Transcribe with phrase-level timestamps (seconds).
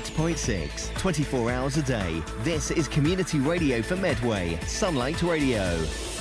[0.00, 2.22] 106.6, 24 hours a day.
[2.38, 6.11] This is community radio for Medway, Sunlight Radio.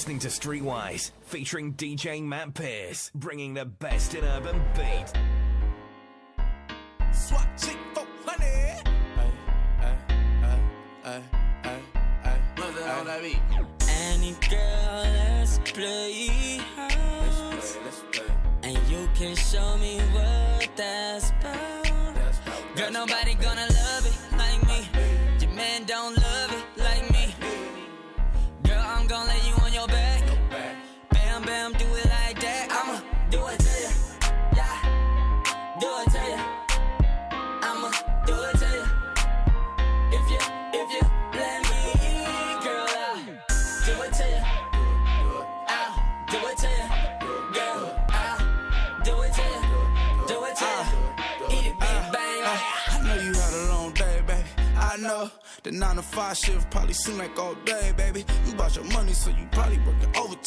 [0.00, 5.29] Listening to Streetwise, featuring DJ Matt Pearce, bringing the best in urban beat.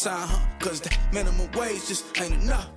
[0.05, 0.39] Overtime, huh?
[0.59, 2.69] Cause the minimum wage just ain't enough.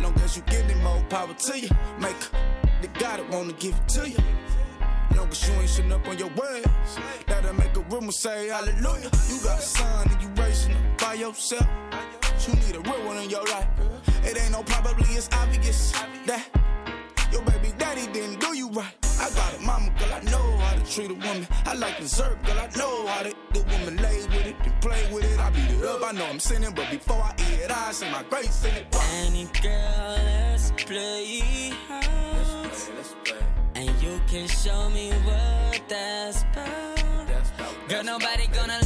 [0.00, 1.68] Long as you give getting more power to you,
[1.98, 2.16] make
[2.82, 4.18] the God that wanna give it to you.
[5.16, 6.68] Long as you ain't sitting up on your words,
[7.26, 9.10] that'll make a rumor say hallelujah.
[9.28, 11.66] You got a son and you raising him by yourself.
[12.46, 13.68] You need a real one in your life.
[14.24, 15.92] It ain't no probably, it's obvious
[16.26, 16.46] that
[17.32, 18.94] your baby daddy didn't do you right.
[19.20, 20.49] I got a mama, girl, I know
[20.84, 21.46] to treat a woman.
[21.66, 25.08] I like dessert, girl, I know how to the woman lay with it and play
[25.12, 25.38] with it.
[25.38, 28.10] I beat it up, I know I'm sinning, but before I eat it, I say
[28.10, 28.86] my grace in it.
[29.24, 32.90] Any girl, let's play house.
[32.96, 33.38] Let's play.
[33.76, 37.26] And you can show me what that's about.
[37.28, 38.78] That's how- Girl, nobody gonna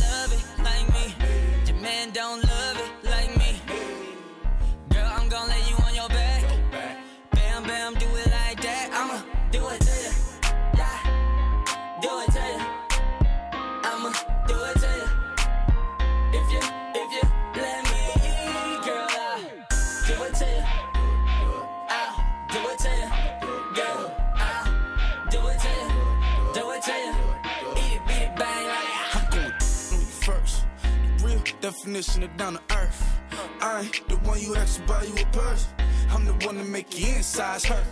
[31.84, 33.20] definition of down to earth.
[33.60, 35.66] I ain't the one you ask to buy you a purse.
[36.08, 37.84] I'm the one to make your insides hurt.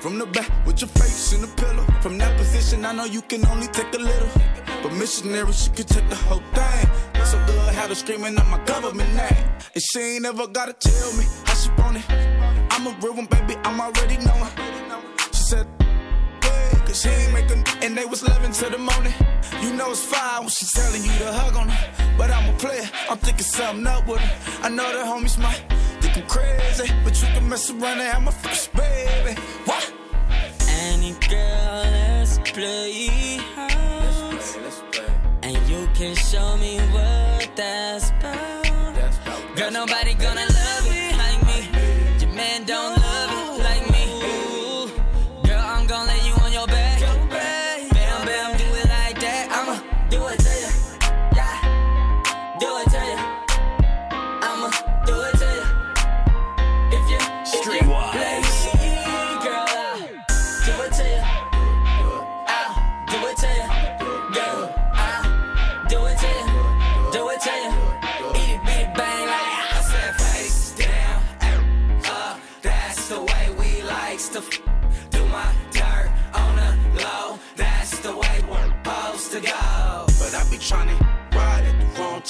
[0.00, 1.86] From the back with your face in the pillow.
[2.00, 4.28] From that position, I know you can only take a little.
[4.82, 7.24] But missionary, she could take the whole thing.
[7.24, 9.46] So good, had her screaming out my government name.
[9.74, 12.04] And she ain't ever gotta tell me how she want it.
[12.72, 14.50] I'm a real one, baby, I'm already knowing.
[15.30, 15.68] She said,
[16.90, 19.14] Cause she ain't making and they was 11 till the morning.
[19.62, 22.16] You know it's fine when she telling you to hug on her.
[22.18, 24.64] But I'm a player, I'm thinking something up with her.
[24.64, 25.62] I know the homies might.
[26.00, 29.40] The think I'm crazy, but you can mess around and have my first baby.
[29.66, 29.92] What?
[30.68, 34.82] Any girl, let's play house.
[35.44, 39.56] And you can show me what that's about.
[39.56, 39.99] Girl, nobody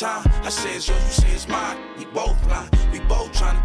[0.03, 0.45] at time.
[0.45, 1.79] I say it's yours, you say it's mine.
[1.99, 3.63] We both lying, we both tryna.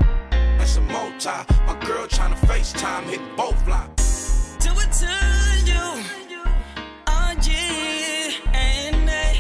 [0.57, 1.29] That's a multi.
[1.65, 4.57] My girl tryna FaceTime, hit both lines.
[4.59, 5.13] Do it to
[5.65, 6.03] you.
[7.07, 8.31] Oh, yeah.
[8.53, 9.39] And they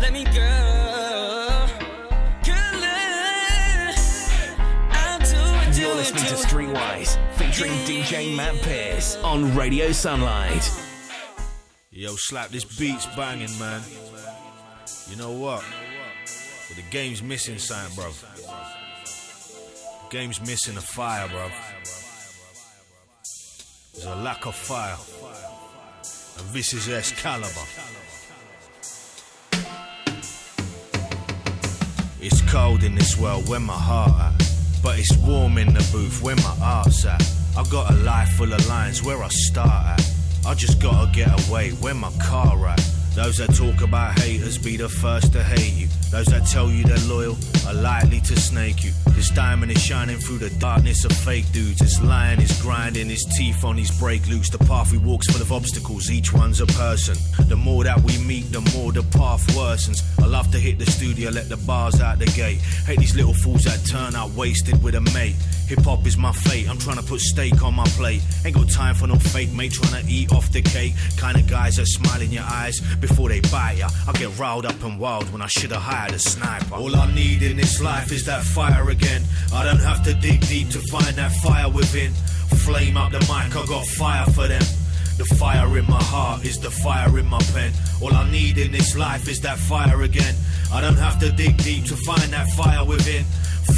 [0.00, 1.66] let me go.
[2.44, 2.80] Girl,
[4.90, 6.38] I'll do it, do You're listening to it.
[6.38, 10.70] Streetwise, featuring DJ Matt Pearce on Radio Sunlight.
[11.90, 13.80] Yo, slap this beat's banging, man.
[15.08, 15.62] You know what?
[16.74, 18.10] But the game's missing something, bro.
[18.10, 21.48] The game's missing a fire, bro.
[23.92, 24.96] There's a lack of fire.
[26.38, 27.48] And this is Excalibur.
[32.20, 34.48] It's cold in this world where my heart at.
[34.82, 37.22] But it's warm in the booth where my art's at.
[37.56, 40.10] I got a life full of lines where I start at.
[40.46, 42.80] I just gotta get away where my car at.
[43.14, 45.86] Those that talk about haters be the first to hate you.
[46.10, 48.90] Those that tell you they're loyal are likely to snake you.
[49.10, 51.78] This diamond is shining through the darkness of fake dudes.
[51.78, 54.50] This lion is grinding his teeth on his brake loops.
[54.50, 57.16] The path we walk's full of obstacles, each one's a person.
[57.48, 60.02] The more that we meet, the more the path worsens.
[60.20, 62.60] I love to hit the studio, let the bars out the gate.
[62.86, 65.36] Hate these little fools that turn out wasted with a mate.
[65.68, 68.22] Hip hop is my fate, I'm trying to put steak on my plate.
[68.44, 70.94] Ain't got time for no fake mate, trying to eat off the cake.
[71.16, 73.88] Kinda guys that smile in your eyes before they bite ya.
[74.08, 76.74] I get riled up and wild when I should've hired a sniper.
[76.74, 79.22] All I need in this life is that fire again.
[79.52, 82.12] I don't have to dig deep to find that fire within.
[82.64, 84.62] Flame up the mic, I got fire for them.
[85.18, 87.72] The fire in my heart is the fire in my pen.
[88.02, 90.34] All I need in this life is that fire again.
[90.72, 93.24] I don't have to dig deep to find that fire within.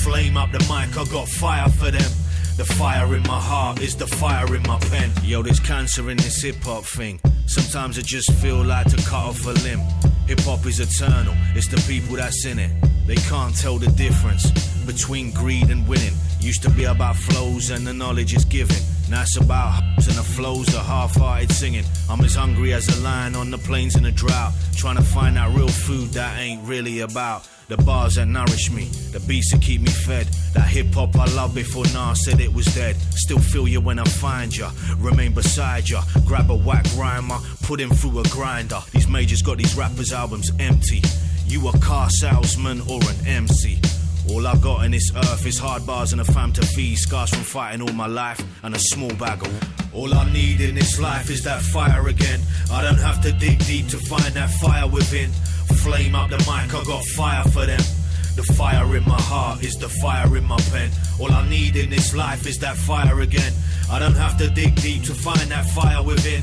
[0.05, 2.11] Flame up the mic, I got fire for them.
[2.57, 5.11] The fire in my heart is the fire in my pen.
[5.23, 7.21] Yo, there's cancer in this hip hop thing.
[7.47, 9.81] Sometimes I just feel like to cut off a limb.
[10.27, 12.71] Hip hop is eternal, it's the people that's in it.
[13.07, 14.51] They can't tell the difference
[14.85, 16.15] between greed and winning.
[16.41, 18.77] Used to be about flows and the knowledge is given.
[19.09, 21.85] Now it's about and the flows of half-hearted singing.
[22.09, 25.37] I'm as hungry as a lion on the plains in a drought, trying to find
[25.37, 27.49] that real food that ain't really about.
[27.69, 30.29] The bars that nourish me, the beats that keep me fed.
[30.55, 32.95] That hip hop I love before Nas said it was dead.
[33.11, 36.03] Still feel you when I find ya, remain beside ya.
[36.25, 38.79] Grab a whack rhymer, put him through a grinder.
[38.93, 41.03] These majors got these rappers' albums empty.
[41.47, 43.81] You a car salesman or an MC?
[44.31, 46.97] All I've got in this earth is hard bars and a fam to feed.
[46.99, 49.86] Scars from fighting all my life and a small bag of.
[49.97, 52.41] All I need in this life is that fire again.
[52.71, 55.31] I don't have to dig deep to find that fire within.
[55.85, 57.81] Flame up the mic, I got fire for them.
[58.37, 60.91] The fire in my heart is the fire in my pen.
[61.19, 63.55] All I need in this life is that fire again.
[63.91, 66.43] I don't have to dig deep to find that fire within.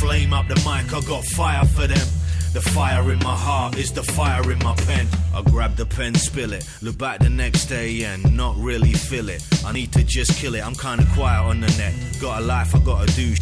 [0.00, 2.08] Flame up the mic, I got fire for them.
[2.56, 5.06] The fire in my heart is the fire in my pen.
[5.34, 9.28] I grab the pen, spill it, look back the next day and not really feel
[9.28, 9.46] it.
[9.62, 11.92] I need to just kill it, I'm kinda quiet on the net.
[12.18, 13.34] Got a life I gotta do.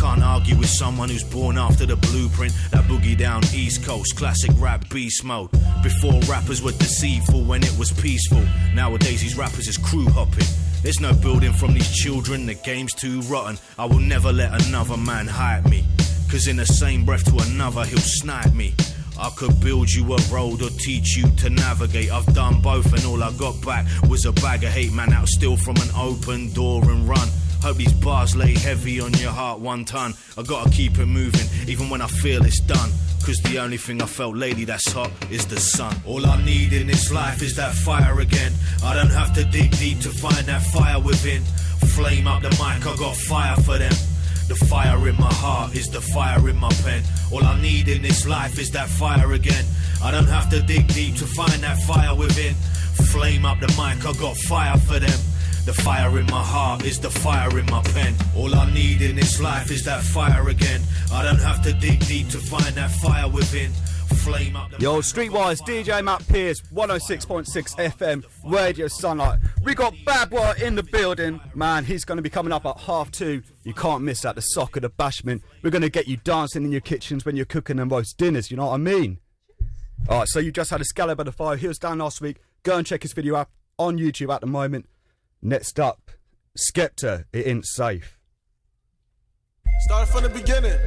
[0.00, 2.54] Can't argue with someone who's born after the blueprint.
[2.70, 5.50] That boogie down East Coast, classic rap beast mode.
[5.82, 8.42] Before rappers were deceitful when it was peaceful.
[8.74, 10.46] Nowadays these rappers is crew hopping.
[10.82, 13.56] There's no building from these children, the game's too rotten.
[13.78, 15.84] I will never let another man hype me.
[16.28, 18.74] Cause in the same breath to another, he'll snipe me.
[19.18, 22.10] I could build you a road or teach you to navigate.
[22.10, 25.12] I've done both, and all I got back was a bag of hate, man.
[25.12, 27.28] Out still from an open door and run.
[27.62, 30.14] Hope these bars lay heavy on your heart one ton.
[30.36, 32.90] I gotta keep it moving, even when I feel it's done.
[33.24, 35.94] Cause the only thing I felt lately that's hot is the sun.
[36.04, 38.52] All I need in this life is that fire again.
[38.82, 41.42] I don't have to dig deep to find that fire within.
[41.94, 43.94] Flame up the mic, I got fire for them.
[44.48, 47.04] The fire in my heart is the fire in my pen.
[47.30, 49.64] All I need in this life is that fire again.
[50.02, 52.54] I don't have to dig deep to find that fire within.
[53.12, 55.20] Flame up the mic, I got fire for them.
[55.64, 58.14] The fire in my heart is the fire in my pen.
[58.36, 60.80] All I need in this life is that fire again.
[61.12, 63.70] I don't have to dig deep to find that fire within.
[64.24, 69.38] Flame up the Yo, Streetwise, DJ Matt Pearce, 106.6 FM, Radio Sunlight.
[69.62, 71.40] We got Bad Boy in the building.
[71.54, 73.42] Man, he's going to be coming up at half two.
[73.62, 74.34] You can't miss that.
[74.34, 75.42] The sock of the bashment.
[75.62, 78.50] We're going to get you dancing in your kitchens when you're cooking and roast dinners.
[78.50, 79.18] You know what I mean?
[80.08, 81.56] All right, so you just had Excalibur the Fire.
[81.56, 82.38] He was down last week.
[82.64, 84.88] Go and check his video out on YouTube at the moment.
[85.44, 86.12] Next up,
[86.56, 88.16] Skepta, It Ain't Safe.
[89.86, 90.78] Start from the beginning.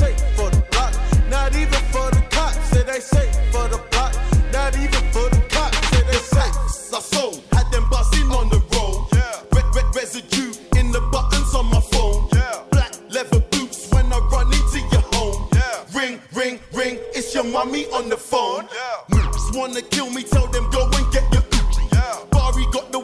[0.00, 0.92] Safe for the plot,
[1.30, 2.56] not even for the cops.
[2.70, 4.12] Say they safe for the plot,
[4.52, 5.78] not even for the cops.
[5.90, 6.56] Say they safe.
[6.94, 9.06] I sold, had them buzzing on the road.
[9.54, 12.28] Red, red residue in the buttons on my phone.
[12.70, 15.48] Black leather boots when I run into your home.
[15.94, 18.66] Ring, ring, ring, it's your mummy on the phone.
[19.10, 21.84] Moops wanna kill me, tell them go and get your Uzi.
[22.30, 23.00] Barry got the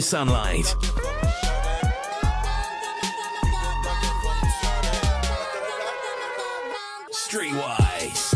[0.00, 0.76] Radio Sunlight.
[7.12, 8.34] Streetwise.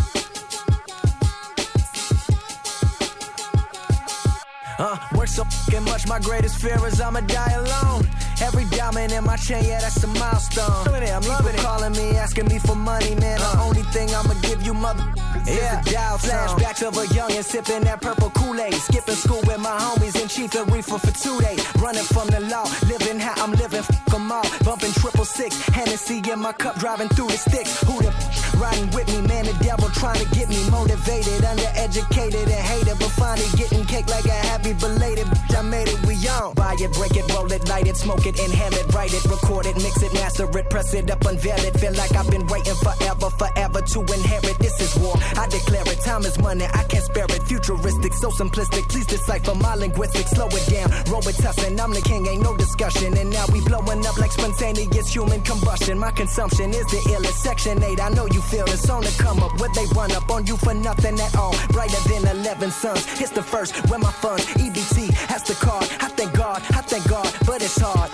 [4.79, 8.07] Uh, work so fucking much, my greatest fear is I'ma die alone.
[8.43, 10.89] Every diamond in my chain, yeah, that's a milestone.
[10.89, 11.61] I'm loving it.
[11.61, 13.39] calling me, asking me for money, man.
[13.39, 15.14] The only thing I'ma give you, mother,
[15.47, 15.83] yeah.
[15.83, 18.75] dial Flashbacks of a youngin' sipping that purple Kool-Aid.
[18.75, 21.61] Skipping school with my homies and chief and reefer for two days.
[21.77, 24.45] Running from the law, living how I'm living, fuck 'em all.
[24.65, 27.81] Bumping triple six, Hennessy in my cup, driving through the sticks.
[27.83, 28.11] Who the
[28.57, 29.45] riding with me, man.
[29.47, 34.27] The devil trying to get me motivated, undereducated, and hated, but finally getting cake like
[34.27, 35.27] a happy belated.
[35.57, 36.55] I made it, we on.
[36.55, 39.67] Buy it, break it, roll it, light it, smoke it, inhale it, write it, record
[39.67, 41.79] it, mix it, master it, press it up, unveil it.
[41.79, 44.59] Feel like I've been waiting forever, forever to inherit.
[44.59, 45.15] This is war.
[45.37, 46.01] I declare it.
[46.01, 46.65] Time is money.
[46.65, 47.43] I can't spare it.
[47.45, 48.89] Futuristic, so simplistic.
[48.89, 50.31] Please decipher my linguistics.
[50.31, 50.91] Slow it down.
[51.11, 51.79] Robitussin.
[51.81, 52.27] I'm the king.
[52.27, 53.17] Ain't no discussion.
[53.17, 55.99] And now we blowing up like spontaneous human combustion.
[55.99, 57.39] My consumption is the illest.
[57.45, 58.01] Section 8.
[58.01, 59.59] I know you feel it's on the come up.
[59.61, 61.55] What they run up on you for nothing at all.
[61.69, 63.07] Brighter than 11 suns.
[63.21, 63.73] It's the first.
[63.89, 64.45] Where my funds.
[64.55, 65.13] EBT.
[65.29, 65.85] Has the card.
[66.01, 66.63] I thank God.
[66.71, 67.29] I thank God.
[67.47, 68.11] But it's hard.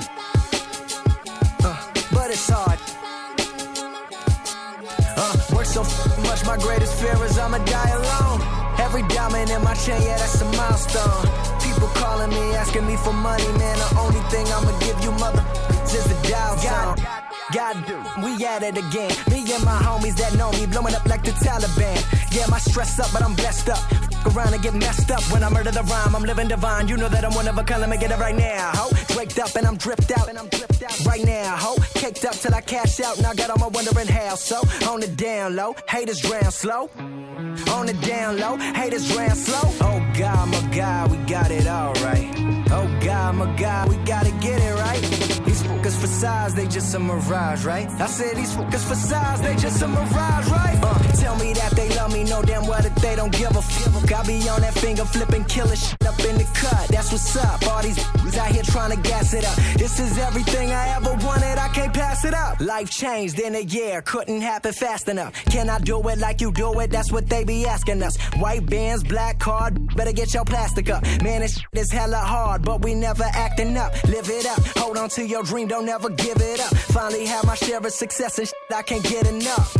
[1.65, 1.77] Uh,
[2.13, 2.79] but it's hard.
[5.17, 5.83] Uh, work so
[6.23, 8.41] much, my greatest fear is I'ma die alone.
[8.81, 11.27] Every diamond in my chain, yeah, that's a milestone.
[11.61, 13.77] People calling me, asking me for money, man.
[13.79, 15.45] The only thing I'ma give you, mother,
[15.85, 16.57] is the dial.
[16.63, 17.20] God,
[18.23, 19.11] we at it again.
[19.31, 21.99] Me and my homies that know me, blowing up like the Taliban.
[22.35, 23.79] Yeah, my stress up, but I'm blessed up.
[23.79, 26.15] Fuck around and get messed up when I murder the rhyme.
[26.15, 26.89] I'm living divine.
[26.89, 27.81] You know that I'm one of a kind.
[27.81, 28.91] Let me get it right now, ho.
[29.15, 31.77] Draked up and I'm dripped out, and I'm dripped out right now, ho.
[31.95, 33.21] Caked up till I cash out.
[33.21, 34.35] Now I got all my wondering how.
[34.37, 36.91] So on the down low, haters drown slow.
[37.75, 39.71] On the down low, haters drown slow.
[39.81, 42.29] Oh God, my God, we got it all right.
[42.71, 45.40] Oh God, my God, we gotta get it right.
[45.51, 47.91] These fuckers for size, they just a mirage, right?
[48.01, 50.79] I said these fuckers for size, they just a mirage, right?
[50.81, 53.61] Uh, tell me that they love me, know damn well that they don't give a
[53.61, 54.13] fuck.
[54.13, 56.87] I be on that finger flipping killer shit up in the cut.
[56.91, 57.67] That's what's up.
[57.67, 59.57] All these bitches out here trying to gas it up.
[59.75, 62.61] This is everything I ever wanted, I can't pass it up.
[62.61, 65.33] Life changed in a year, couldn't happen fast enough.
[65.47, 66.93] Can I do it like you do it?
[66.93, 68.17] That's what they be asking us.
[68.37, 71.03] White bands, black card, better get your plastic up.
[71.25, 73.93] Man, this shit is hella hard, but we never acting up.
[74.05, 76.77] Live it up, hold on to your dream, don't ever give it up.
[76.93, 79.77] Finally have my share of success and shit, I can't get enough.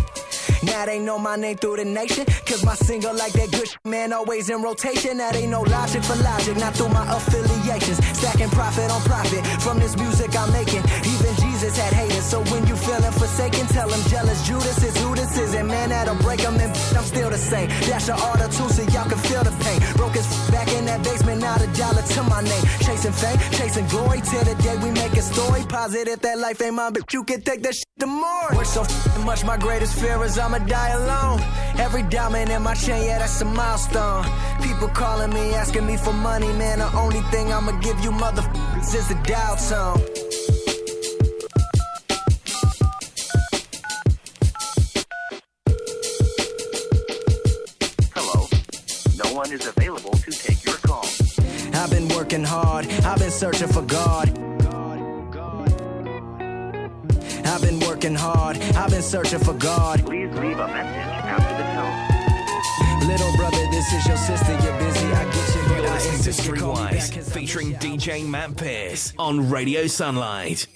[0.63, 2.27] Now they know my name through the nation.
[2.47, 5.17] Cause my single like that good man, always in rotation.
[5.19, 7.99] That ain't no logic for logic, not through my affiliations.
[8.19, 10.83] Stacking profit on profit from this music I'm making.
[11.05, 15.15] Even Jesus had haters, so when you feeling forsaken, tell him jealous Judas is who
[15.15, 15.53] this is.
[15.53, 17.69] And man, that'll break him, and I'm still the same.
[17.85, 19.79] Dash a order too, so y'all can feel the pain.
[19.95, 22.65] Broke his back in that basement, not a dollar to my name.
[22.81, 25.61] Chasing fame, chasing glory till the day we make a story.
[25.69, 28.49] Positive that life ain't mine, but you can take that shit to more.
[28.55, 28.83] Work so
[29.27, 31.43] much, my greatest fear is I'ma die alone.
[31.77, 34.25] Every diamond in my chain, yeah, that's a milestone.
[34.63, 36.79] People calling me, asking me for money, man.
[36.79, 40.01] The only thing I'ma give you, motherfuckers, is the dial tone.
[49.31, 51.07] No one is available to take your call.
[51.75, 54.29] I've been working hard, I've been searching for God.
[57.47, 60.05] I've been working hard, I've been searching for God.
[60.05, 60.97] Please leave a message
[61.31, 61.63] after the
[62.99, 63.09] tone.
[63.09, 66.29] Little brother, this is your sister, you're busy, I get you, but You're listening to
[66.29, 67.73] insist you call me back Streetwise, 'cause I'm featuring.
[67.75, 70.67] DJ Matt Pearce on Radio Sunlight.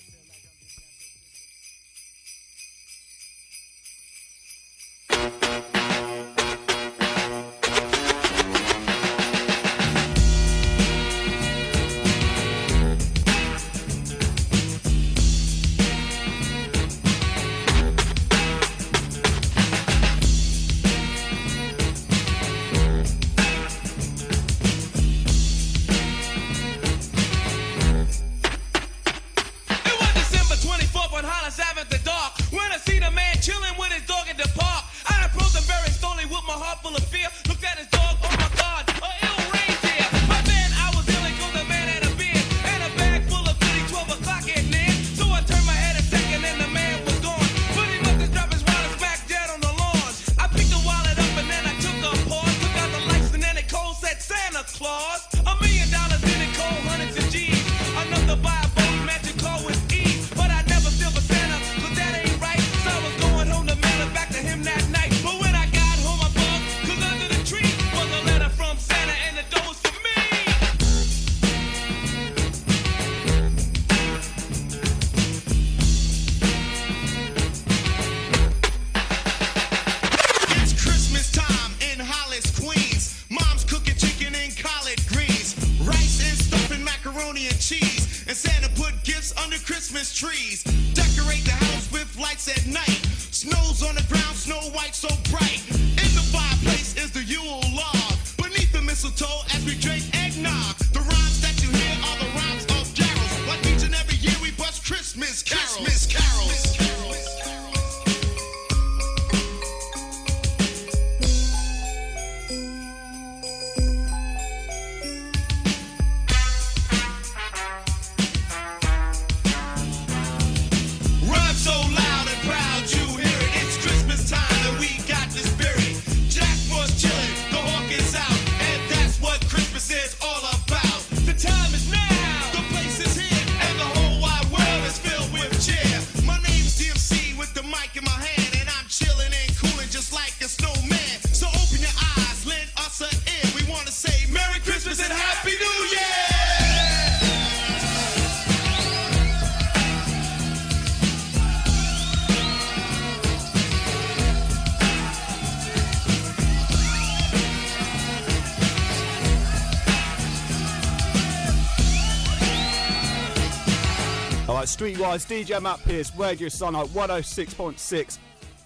[164.84, 168.18] Streetwise, DJ Matt Pearce, Radio Sunlight, 106.6.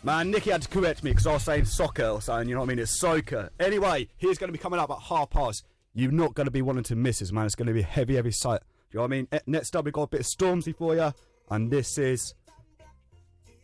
[0.03, 2.63] Man, Nicky had to correct me because I was saying soccer or something, you know
[2.63, 2.81] what I mean?
[2.81, 3.51] It's soccer.
[3.61, 5.65] Anyway, he's going to be coming up at half past.
[5.95, 7.47] You're not going to be wanting to miss this, man.
[7.47, 8.63] It's going to be heavy, heavy sight.
[8.91, 9.29] You know what I mean?
[9.31, 11.15] Eh, Next up, we got a bit of Stormzy for you.
[11.53, 12.35] And this is.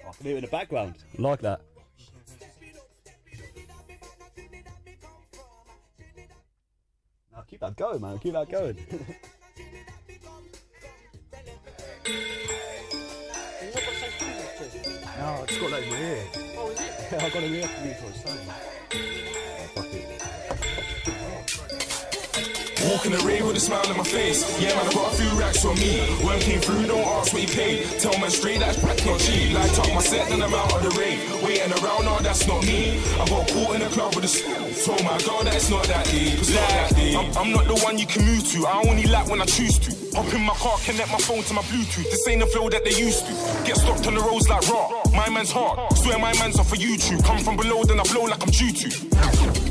[0.08, 0.94] I can hear it in the background.
[1.18, 1.60] I like that.
[7.32, 8.20] Now keep that going, man.
[8.20, 8.78] Keep that going.
[12.04, 12.12] no,
[15.42, 16.24] I just got my ear.
[16.56, 17.12] Oh, is it?
[17.22, 19.23] I got an ear for you for a
[22.90, 24.44] Walk in the rain with a smile on my face.
[24.60, 26.04] Yeah, man, I got a few racks on me.
[26.20, 27.88] When came through, don't ask what he paid.
[27.98, 29.54] Tell man straight, that's black, not cheap.
[29.54, 31.18] Light up my set, then I'm out of the rain.
[31.42, 33.00] Waiting around, no, that's not me.
[33.20, 34.32] I got caught in the club with a
[34.84, 36.34] Told my girl that it's not that deep.
[36.34, 37.16] It's not that deep.
[37.16, 38.66] I'm, I'm not the one you can move to.
[38.66, 40.16] I only like when I choose to.
[40.16, 42.10] Hop in my car, connect my phone to my Bluetooth.
[42.10, 43.32] This ain't the flow that they used to.
[43.64, 45.02] Get stopped on the roads like raw.
[45.14, 45.78] My man's hard.
[45.96, 47.24] Swear my man's off for YouTube.
[47.24, 49.63] Come from below, then I blow like I'm due to.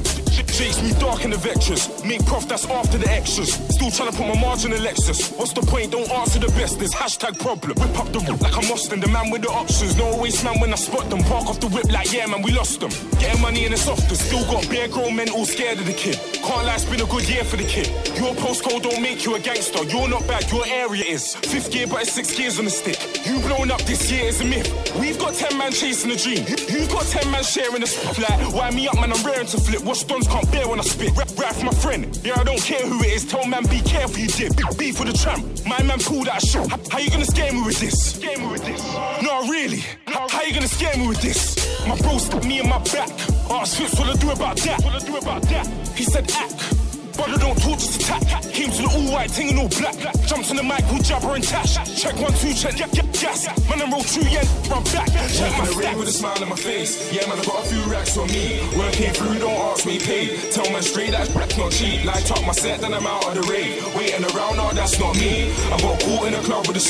[0.53, 1.89] Chase me dark in the vectors.
[2.05, 3.53] Make prof, that's after the extras.
[3.73, 5.35] Still trying to put my margin in Lexus.
[5.35, 5.91] What's the point?
[5.91, 6.77] Don't answer the best.
[6.77, 7.73] There's hashtag problem.
[7.73, 8.99] Whip up the whip like I'm Austin.
[8.99, 9.97] The man with the options.
[9.97, 11.23] No waste man when I spot them.
[11.23, 12.91] Park off the whip like, yeah, man, we lost them.
[13.17, 14.13] Getting money in the softer.
[14.13, 16.19] Still got bare grown men all scared of the kid.
[16.45, 17.89] Can't lie, it's been a good year for the kid.
[18.21, 19.83] Your postcode don't make you a gangster.
[19.85, 21.33] You're not bad, your area is.
[21.33, 23.25] Fifth gear, but it's six gears on the stick.
[23.25, 24.69] You blown up this year is a myth.
[24.99, 26.45] We've got 10 man chasing a dream.
[26.69, 28.53] You've got 10 man sharing the spotlight.
[28.53, 29.11] Why me up, man?
[29.11, 29.81] I'm raring to flip.
[29.83, 31.15] What dons bear when I spit.
[31.17, 32.19] Rap, rap for my friend.
[32.23, 33.25] Yeah, I don't care who it is.
[33.25, 34.53] Tell man, be careful, you dip.
[34.77, 35.43] Beef for the tramp.
[35.65, 36.67] My man pulled out shit.
[36.91, 38.15] How, you gonna scare me with this?
[38.15, 38.81] Scare me with this?
[39.21, 39.81] No, really.
[40.07, 41.57] How, how you gonna scare me with this?
[41.87, 43.09] My bro stabbed me in my back.
[43.49, 44.83] Ask Fitz what I do about that.
[44.83, 45.67] What I do about that?
[45.95, 46.82] He said act.
[47.15, 48.21] Brother, don't talk, just attack.
[48.53, 49.95] Came to the all white thing in all black.
[50.25, 51.75] Jumped on the mic with Jabber and Tash.
[51.99, 53.47] Check one, two, check, yeah, yeah, gas.
[53.69, 55.09] Man, I'm roll true, yeah, run back.
[55.29, 57.11] Check my Walk in the rain with a smile on my face.
[57.13, 58.61] Yeah, man, I got a few racks on me.
[58.77, 60.51] Work came through, don't ask me paid.
[60.51, 62.05] Tell man straight, that's black, not cheap.
[62.05, 63.81] Light up my set, then I'm out of the rain.
[63.95, 65.51] Waiting around, no, that's not me.
[65.71, 66.83] I got caught in the club with a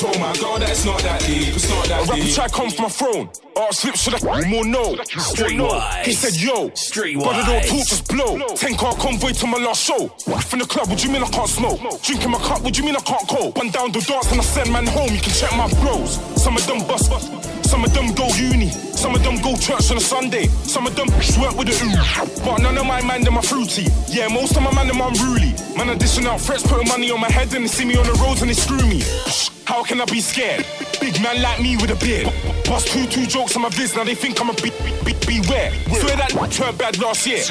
[0.00, 1.54] Told my girl that it's not that deep.
[1.54, 2.34] It's not A that rapper deep.
[2.34, 3.30] try come from my throne.
[3.56, 4.96] Ask Flip, should I more no?
[5.18, 5.80] Straight no.
[6.04, 8.38] He said, yo, Straight brother, don't talk, just blow.
[8.54, 10.06] Ten car convoy to my last show.
[10.46, 11.80] From the club, what do you mean I can't smoke?
[12.02, 13.50] Drinking my cup, what do you mean I can't call?
[13.52, 15.10] One down the dance and I send man home.
[15.10, 16.22] You can check my bros.
[16.40, 17.10] Some of them bust,
[17.66, 18.70] some of them go uni.
[18.70, 20.46] Some of them go church on a Sunday.
[20.62, 21.08] Some of them
[21.42, 22.44] work with the ooh.
[22.44, 23.90] But none of my man, them are fruity.
[24.06, 25.52] Yeah, most of my man, them unruly.
[25.76, 28.06] Man, are dishing out threats, putting money on my head, and they see me on
[28.06, 29.02] the roads and they screw me.
[29.66, 30.64] How can I be scared?
[31.00, 32.32] Big man like me with a beard.
[32.66, 34.70] Bust two, two jokes on my viz, now they think I'm a be,
[35.04, 35.72] be, beware.
[35.90, 37.42] Swear that turned bad last year.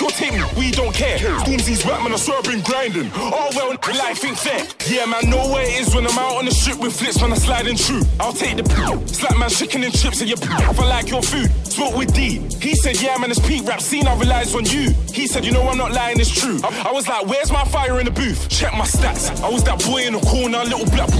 [0.00, 1.18] Your tape, we don't care.
[1.18, 3.10] Stormzy's rap, man, I swear I've been grinding.
[3.14, 4.66] Oh well, life ain't fair.
[4.88, 7.32] Yeah, man, know where it is when I'm out on the strip with flips when
[7.32, 8.02] I slide in true.
[8.18, 8.64] I'll take the.
[9.06, 10.54] Slap man, chicken and chips and your poo.
[10.70, 12.38] If I like your food, spoke with D.
[12.60, 14.90] He said, yeah, man, it's peak rap scene, I relies on you.
[15.12, 16.58] He said, you know, I'm not lying, it's true.
[16.64, 18.48] I, I was like, where's my fire in the booth?
[18.48, 19.30] Check my stats.
[19.42, 21.10] I was that boy in the corner, little black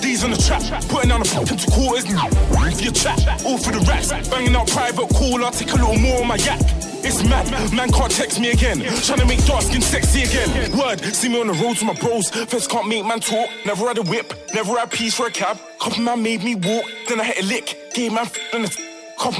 [0.00, 2.06] These on the trap, putting down the fuck into quarters.
[2.06, 4.12] For your chat, all for the rats.
[4.28, 6.60] Banging out private call, I'll take a little more on my yak.
[7.08, 8.78] It's mad, man can't text me again.
[9.02, 10.76] Trying to make dark skin sexy again.
[10.76, 12.30] Word, see me on the road with my bros.
[12.30, 13.48] Feds can't make man talk.
[13.64, 15.58] Never had a whip, never had peace for a cab.
[15.80, 17.92] Couple man made me walk, then I hit a lick.
[17.94, 18.95] Gave man f-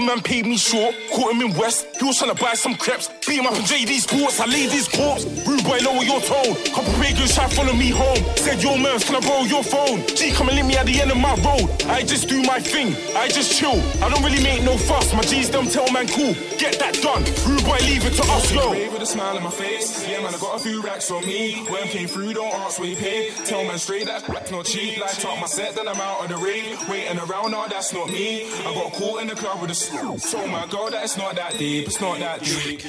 [0.07, 1.87] man paid me short, caught him in West.
[1.99, 3.09] He was trying to buy some crepes.
[3.27, 5.25] Beat him up in JD Sports, I laid his corpse.
[5.47, 6.55] Rude boy, lower your tone.
[6.75, 8.23] Couple pagans try follow me home.
[8.37, 10.07] Said, yo, man, can I borrow your phone?
[10.09, 11.69] G, come and leave me at the end of my road.
[11.87, 13.81] I just do my thing, I just chill.
[14.03, 15.13] I don't really make no fuss.
[15.13, 16.35] My G's them tell man cool.
[16.59, 17.25] Get that done.
[17.47, 18.71] Rude boy, leave it to us, yo.
[18.71, 20.07] With a smile on my face.
[20.09, 21.65] Yeah, man, I got a few racks on me.
[21.69, 23.33] When came through, don't ask what he paid.
[23.45, 24.99] Tell man straight, that's rack not cheap.
[24.99, 26.77] Light up my set, then I'm out of the rain.
[26.89, 28.47] Waiting around, no, that's not me.
[28.51, 30.17] I got caught in the club with a slow.
[30.17, 31.87] Told my girl that it's not that deep.
[31.87, 32.81] It's not that deep.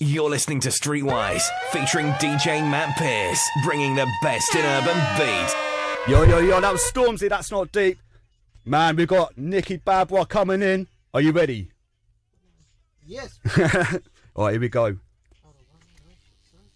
[0.00, 5.54] You're listening to Streetwise, featuring DJ Matt Pearce, bringing the best in urban beat.
[6.08, 7.98] Yo, yo, yo, that was Stormzy, that's not deep.
[8.64, 10.88] Man, we got Nicky Babwah coming in.
[11.14, 11.70] Are you ready?
[13.06, 13.38] Yes.
[14.36, 14.96] Alright, here we go.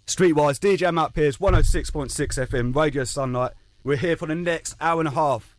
[0.07, 2.11] Streetwise, DJ Matt Pearce, 106.6
[2.49, 3.53] FM, Radio Sunlight.
[3.85, 5.58] We're here for the next hour and a half.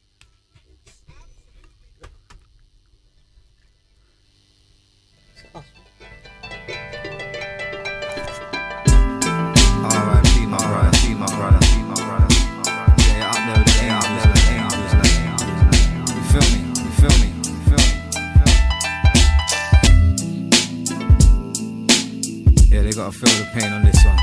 [22.99, 24.17] Gotta feel the pain on this one.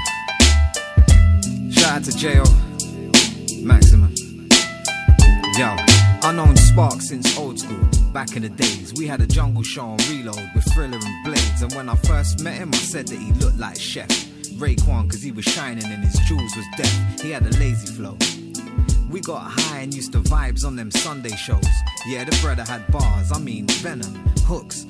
[1.73, 2.45] Shout out to J.O.
[3.63, 4.13] Maximum.
[5.57, 5.77] Yo,
[6.29, 7.89] unknown Spark since old school.
[8.13, 11.63] Back in the days, we had a jungle show on reload with Thriller and Blades.
[11.63, 14.11] And when I first met him, I said that he looked like Chef.
[14.59, 17.21] Raekwon, cause he was shining and his jewels was deaf.
[17.23, 18.19] He had a lazy flow.
[19.09, 21.65] We got high and used to vibes on them Sunday shows.
[22.07, 24.85] Yeah, the brother had bars, I mean venom, hooks,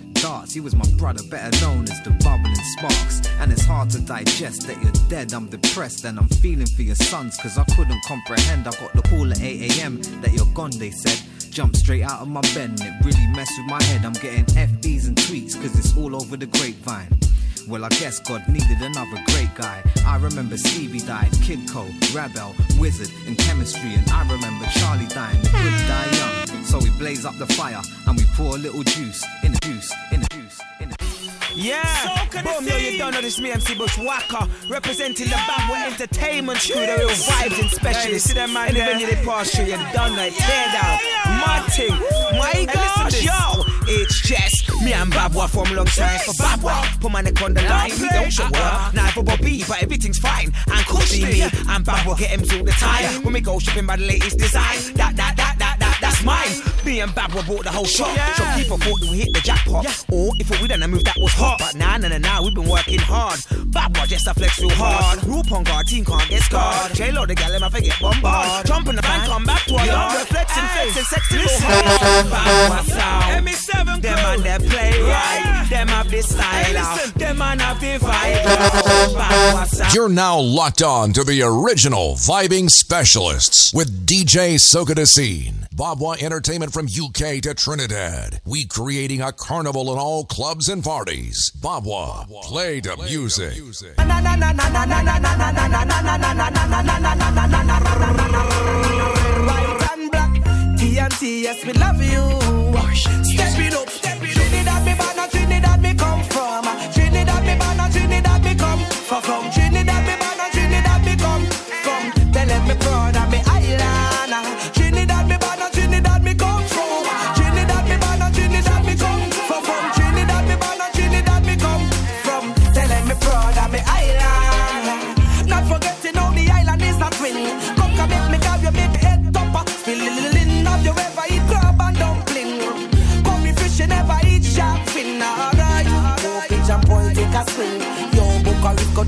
[0.56, 3.20] He was my brother, better known as the bubbling sparks.
[3.40, 5.34] And it's hard to digest that you're dead.
[5.34, 8.66] I'm depressed and I'm feeling for your sons, cause I couldn't comprehend.
[8.66, 11.20] I got the call at 8 am that you're gone, they said.
[11.52, 14.04] Jumped straight out of my bed and it really messed with my head.
[14.06, 17.12] I'm getting FBs and tweets, cause it's all over the grapevine.
[17.68, 19.82] Well, I guess God needed another great guy.
[20.06, 23.94] I remember Stevie died, Kid Cole, Rebel, Wizard, and Chemistry.
[23.94, 26.25] And I remember Charlie dying, the good die young.
[26.96, 29.92] So we blaze up the fire and we pour a little juice in the juice,
[30.12, 30.96] in the juice, in the
[31.54, 31.82] Yeah,
[32.30, 36.60] so boom, yo, you don't know this me MC Bushwhacker representing the bad boy entertainment
[36.60, 38.28] crew, the real vibes and specialists.
[38.28, 38.86] see them man Any there?
[38.92, 40.98] venue they pass through, you done that, tear down,
[41.40, 41.90] mad thing.
[42.38, 47.00] My gosh, yo, it's just me and Babwah from long time for Babwah.
[47.00, 48.94] Put my neck on the line, we don't show up.
[48.94, 50.52] Now for Bobby, but everything's fine.
[50.70, 53.22] And cool see me and Babwah get him all the time.
[53.24, 55.25] When we go shopping by the latest design, that, that,
[56.26, 56.58] mine.
[56.84, 58.10] Me and Babwah bought the whole shop.
[58.36, 59.86] So people thought that we hit the jackpot.
[60.10, 61.58] Or if we done a move that was hot.
[61.58, 63.38] But nah, nah, nah, nah, we've been working hard.
[63.70, 65.24] Babwah just a flex real hard.
[65.24, 66.92] Roop on guard, team can't get scarred.
[66.94, 68.66] J-Lo, the gal, I forget bombard.
[68.66, 70.20] Jump in the van, come back to our yard.
[70.20, 72.26] Reflecting, flexing, sexy, go hard.
[72.26, 73.46] Babwah sound.
[73.46, 75.66] ME7 Them and they play right.
[75.70, 77.12] Them have the style.
[77.16, 79.94] Them and have the vibe.
[79.94, 85.66] You're now locked on to the original vibing specialists with DJ Sokadasine.
[85.76, 88.40] Babwah Entertainment from UK to Trinidad.
[88.44, 91.50] We creating a carnival in all clubs and parties.
[91.60, 93.54] Babwah, play the music.
[99.46, 100.32] White and black,
[100.78, 102.40] TNT, yes, we love you.
[103.24, 103.88] Step it up,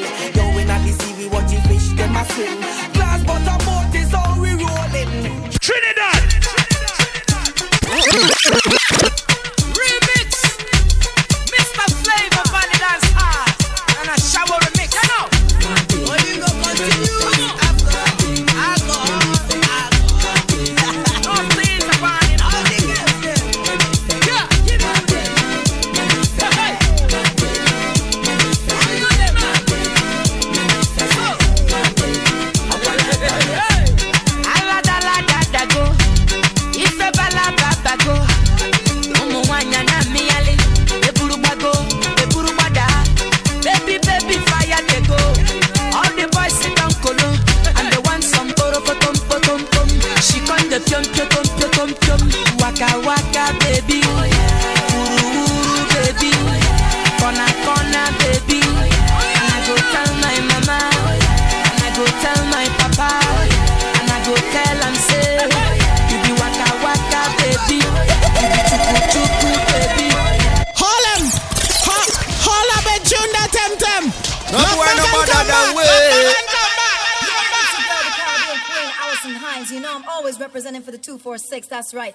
[81.39, 81.69] 6.
[81.69, 82.15] That's right.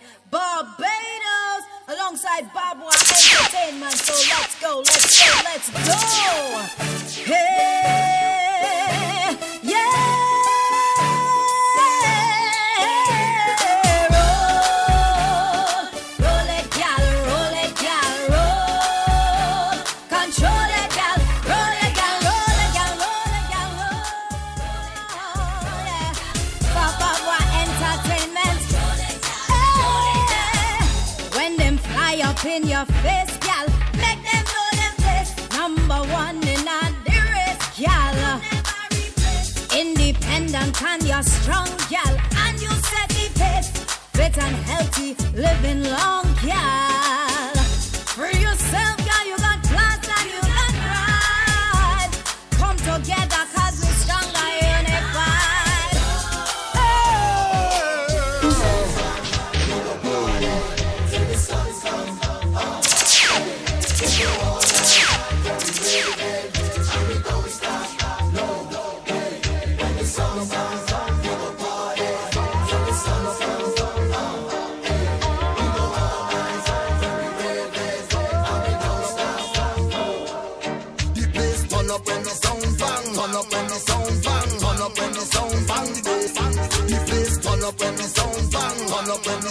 [32.45, 35.32] In your face, gal, make them know them place.
[35.51, 38.41] Number one in a the race, gal.
[39.79, 43.69] Independent and you're strong, gal, and you set the pace.
[44.13, 47.22] Fit and healthy, living long, gal.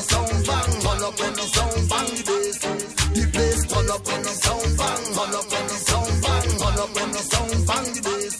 [0.02, 2.58] The sound bang, turn up when the sound bang the bass.
[3.14, 6.78] The place turn up when the sound bang, turn up when the sound bang, turn
[6.82, 8.36] up when the sound bang the bass.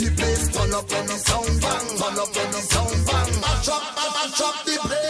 [0.00, 3.30] The place turn up when the sound bang, turn up when the sound bang.
[3.40, 5.08] I drop, I, drop the place.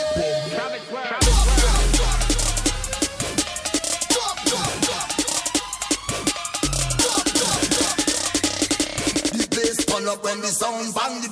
[10.08, 11.28] Up when the sound bang the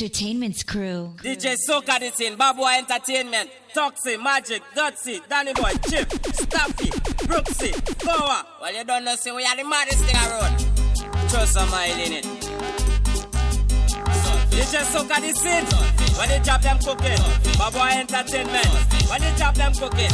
[0.00, 1.12] Entertainment's crew.
[1.18, 6.88] DJ Soca the thing, Babwah Entertainment, Toxie, Magic, Gutsy, Danny Boy, Chip, Staffy,
[7.28, 7.70] Brooksy,
[8.02, 8.46] Goa.
[8.62, 11.28] Well, you don't know, see, we are the maddest thing around.
[11.28, 12.24] Trust a mile in it.
[14.48, 15.66] DJ Soca De Scene,
[16.18, 17.18] when they drop them cooking.
[17.60, 18.66] Babwah Entertainment,
[19.10, 20.10] when they drop them cooking.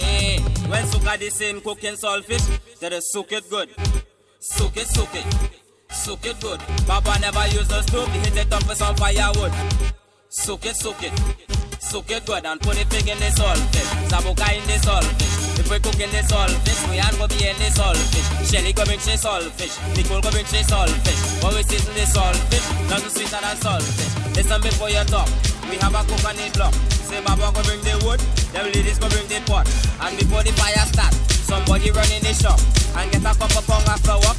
[0.00, 3.68] Yeah, when Soca De Scene cooking saltfish, they just soak it good.
[4.40, 5.55] Soak it, soak it.
[6.06, 6.62] Soak it good.
[6.86, 9.50] Baba never use the stove, he hit it up with some firewood.
[10.28, 11.10] Soak it, soak it.
[11.82, 13.90] Soak it good and put it big in the saltfish.
[14.06, 15.58] Zabuka in the saltfish.
[15.58, 18.22] If we cook in the saltfish, we ain't gonna be in the saltfish.
[18.46, 19.74] Shelly go bring she saltfish.
[19.98, 21.42] Nicole go bring she saltfish.
[21.42, 24.36] When we season the saltfish, nothing sweeter than saltfish.
[24.38, 25.26] Listen before you talk.
[25.66, 26.74] We have a the block.
[27.02, 28.22] Say Baba go bring the wood,
[28.54, 29.66] them ladies go bring the pot.
[29.98, 31.10] And before the fire start,
[31.50, 32.62] somebody run in the shop
[32.94, 34.34] and get a cup of pound of flour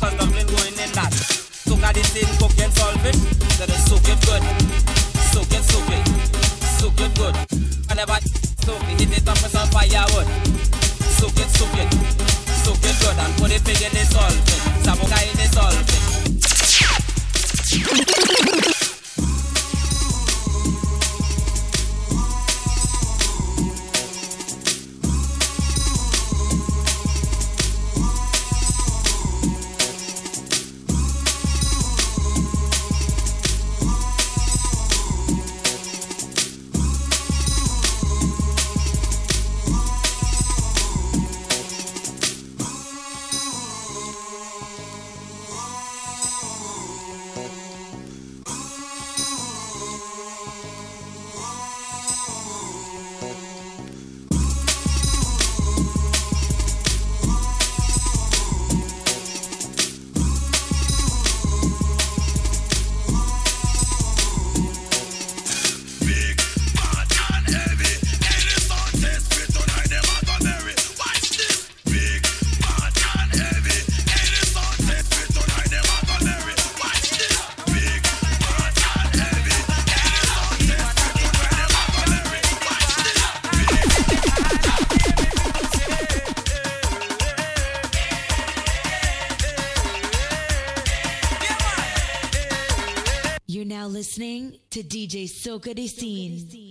[95.47, 96.66] DJ Soca the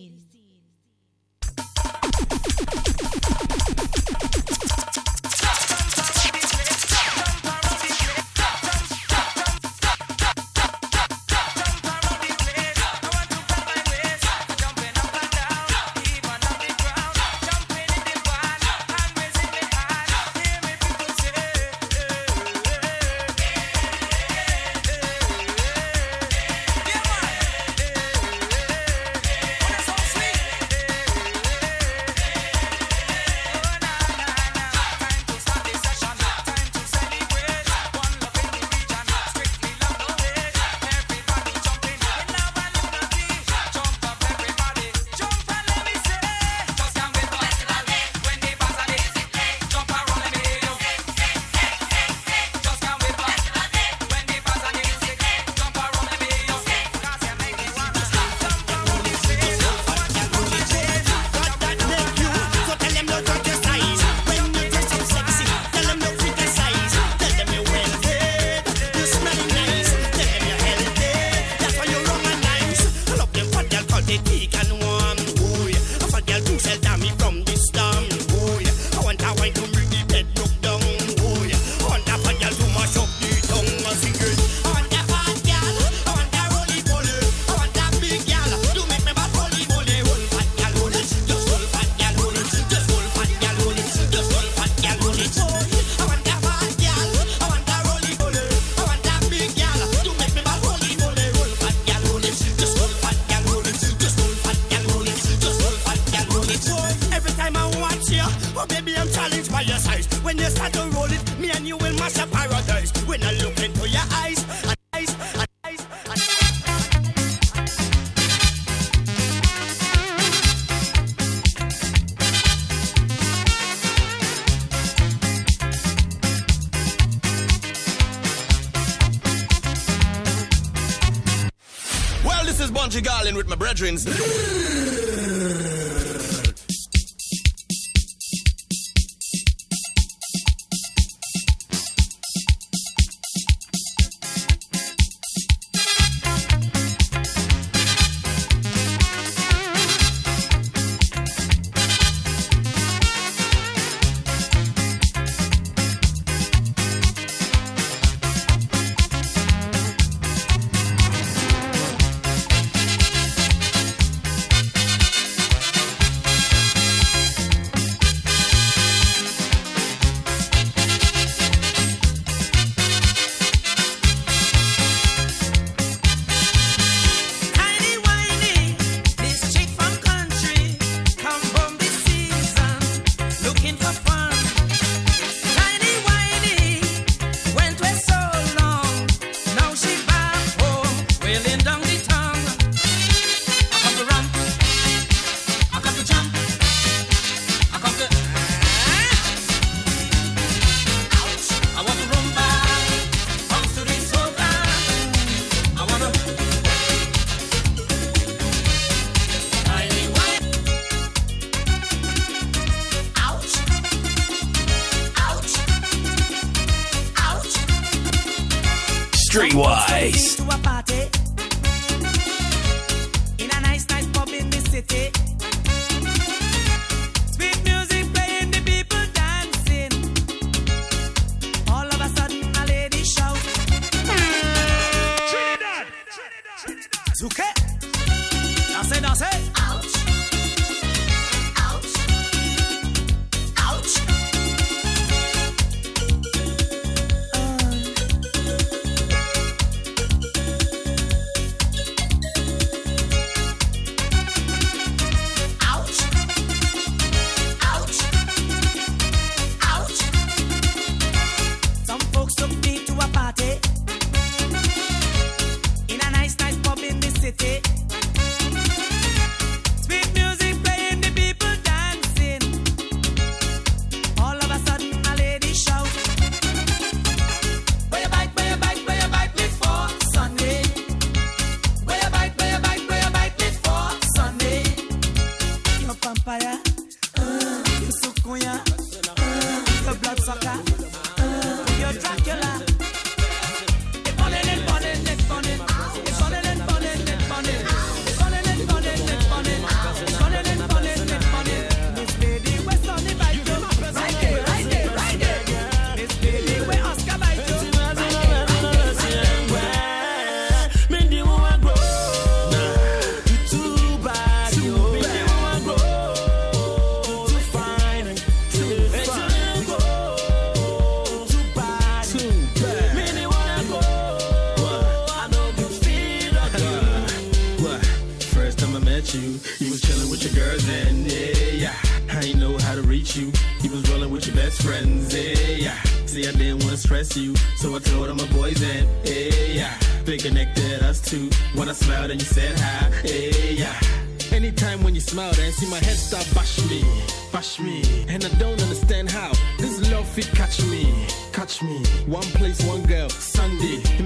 [132.86, 133.96] country garland with my brethren.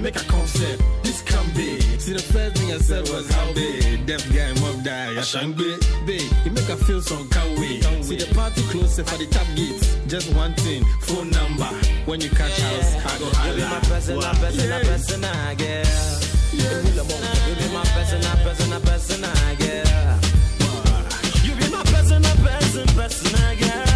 [0.01, 0.81] make a concept.
[1.03, 1.79] This can be.
[1.99, 4.05] See, the first thing I said was how big.
[4.05, 5.77] Deaf guy, mom die, I shan't be.
[6.05, 7.81] Big, you make her feel so can we?
[8.01, 9.95] See, the party closer for the tap gates.
[10.07, 11.69] Just one thing, phone number.
[12.05, 12.69] When you catch yeah.
[12.69, 13.49] house, I go holla.
[13.49, 14.33] You be my personal, wow.
[14.33, 14.89] personal, yeah.
[14.89, 16.21] personal, girl.
[16.51, 20.19] You be my personal, person, personal, girl.
[21.45, 23.90] You be my personal, person, personal, girl.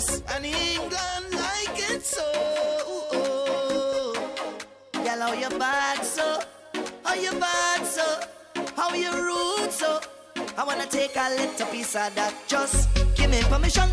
[0.00, 0.22] Dangerous.
[0.34, 2.32] And England like it so.
[4.92, 6.40] Girl, how you bad so?
[7.04, 8.20] How you bad so?
[8.76, 10.00] How you rude so?
[10.56, 12.34] I wanna take a little piece of that.
[12.46, 13.89] Just give me permission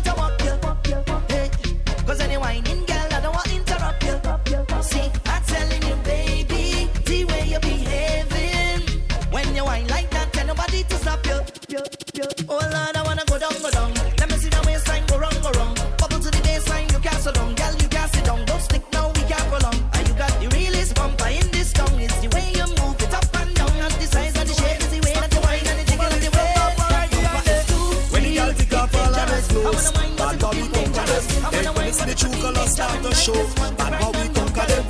[33.28, 34.84] show, bad boy we conquer them.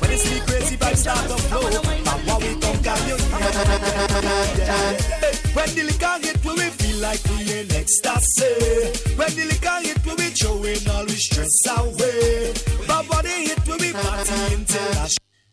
[0.00, 1.70] When see the crazy vibes start to flow,
[2.04, 3.16] bad boy we conquer you.
[5.54, 8.54] When the liquor hit, we we feel like we in ecstasy.
[9.16, 12.52] When the liquor hit, we we throwing all we stress away.
[12.88, 15.08] Bad body hit, we we party until I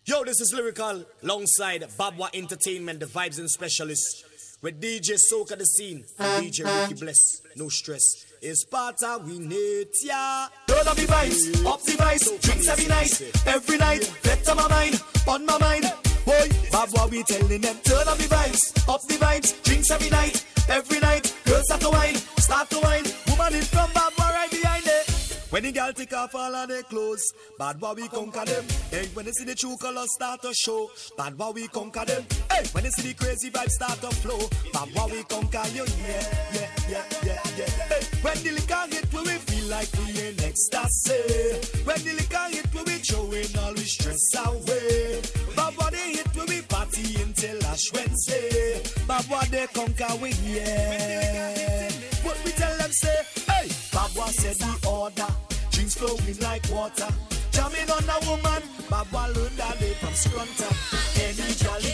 [0.06, 4.26] Yo, this is Lyrical, alongside Babwah Entertainment, the vibes and specialists.
[4.64, 8.31] With DJ Soca De Scene, and DJ Ricky Bless, no stress.
[8.44, 10.48] It's Sparta, we need ya.
[10.66, 15.04] Turn up the vibes, up the vibes, drinks every night, every night, better my mind,
[15.28, 15.86] on my mind.
[16.26, 17.78] Boy, Bob, what we telling them?
[17.84, 21.32] Turn up the vibes, up the vibes, drinks every night, every night.
[21.46, 23.06] Girls start to wine, start to wine.
[23.30, 25.11] Woman in from Bob, right behind it.
[25.52, 28.64] When the girl take off all of their clothes, bad boy we conquer them.
[28.90, 32.24] Hey, when they see the true colors start to show, bad boy we conquer them.
[32.50, 34.40] Hey, when they see the crazy vibes start to flow,
[34.72, 35.84] bad boy we conquer you.
[36.08, 36.24] Yeah,
[36.54, 37.66] yeah, yeah, yeah, yeah.
[37.92, 41.84] Hey, when the liquor hit, we feel like we in ecstasy.
[41.84, 45.22] When the liquor hit, we throwing all we stress away.
[45.54, 48.82] Bad boy they hit, we party until Ash Wednesday.
[49.06, 51.52] Bad boy they conquer we yeah.
[51.52, 53.68] When they can hit What we tell them say, hey,
[54.12, 55.28] Babwah said the order.
[55.72, 57.08] Drinks flowing like water.
[57.52, 60.68] Jamming on a woman, Babwah learned that day from Scrunta.
[61.16, 61.91] Any girl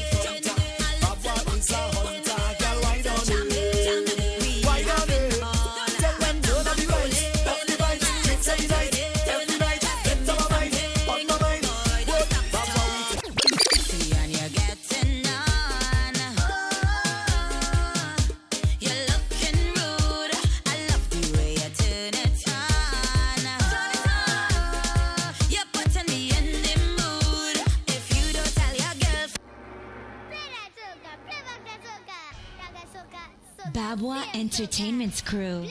[33.88, 35.66] Babwah Entertainment's crew.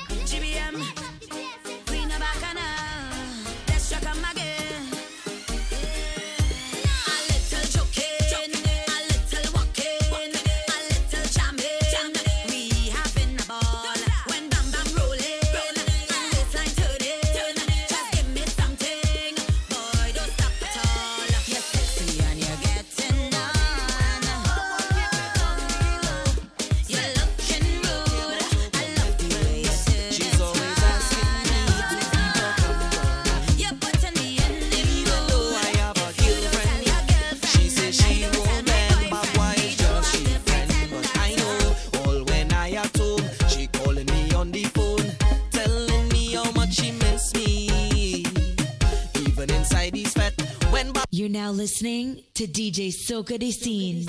[51.36, 54.06] now listening to DJ Soca De Scene.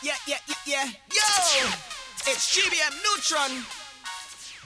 [0.00, 0.86] Yeah, yeah, yeah, yeah.
[1.12, 1.70] Yo!
[2.30, 3.64] It's GBM Neutron.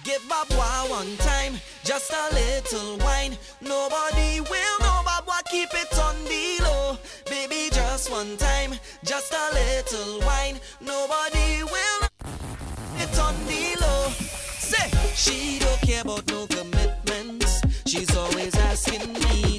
[0.05, 1.55] Give Babwah one time,
[1.85, 3.39] just a little wine.
[3.63, 6.99] Nobody will know Babwah, keep it on the low.
[7.31, 8.73] Baby, just one time,
[9.07, 10.61] just a little wine.
[10.83, 12.29] Nobody will know
[12.99, 14.11] it on the low.
[14.59, 17.63] Say, she don't care about no commitments.
[17.87, 19.58] She's always asking me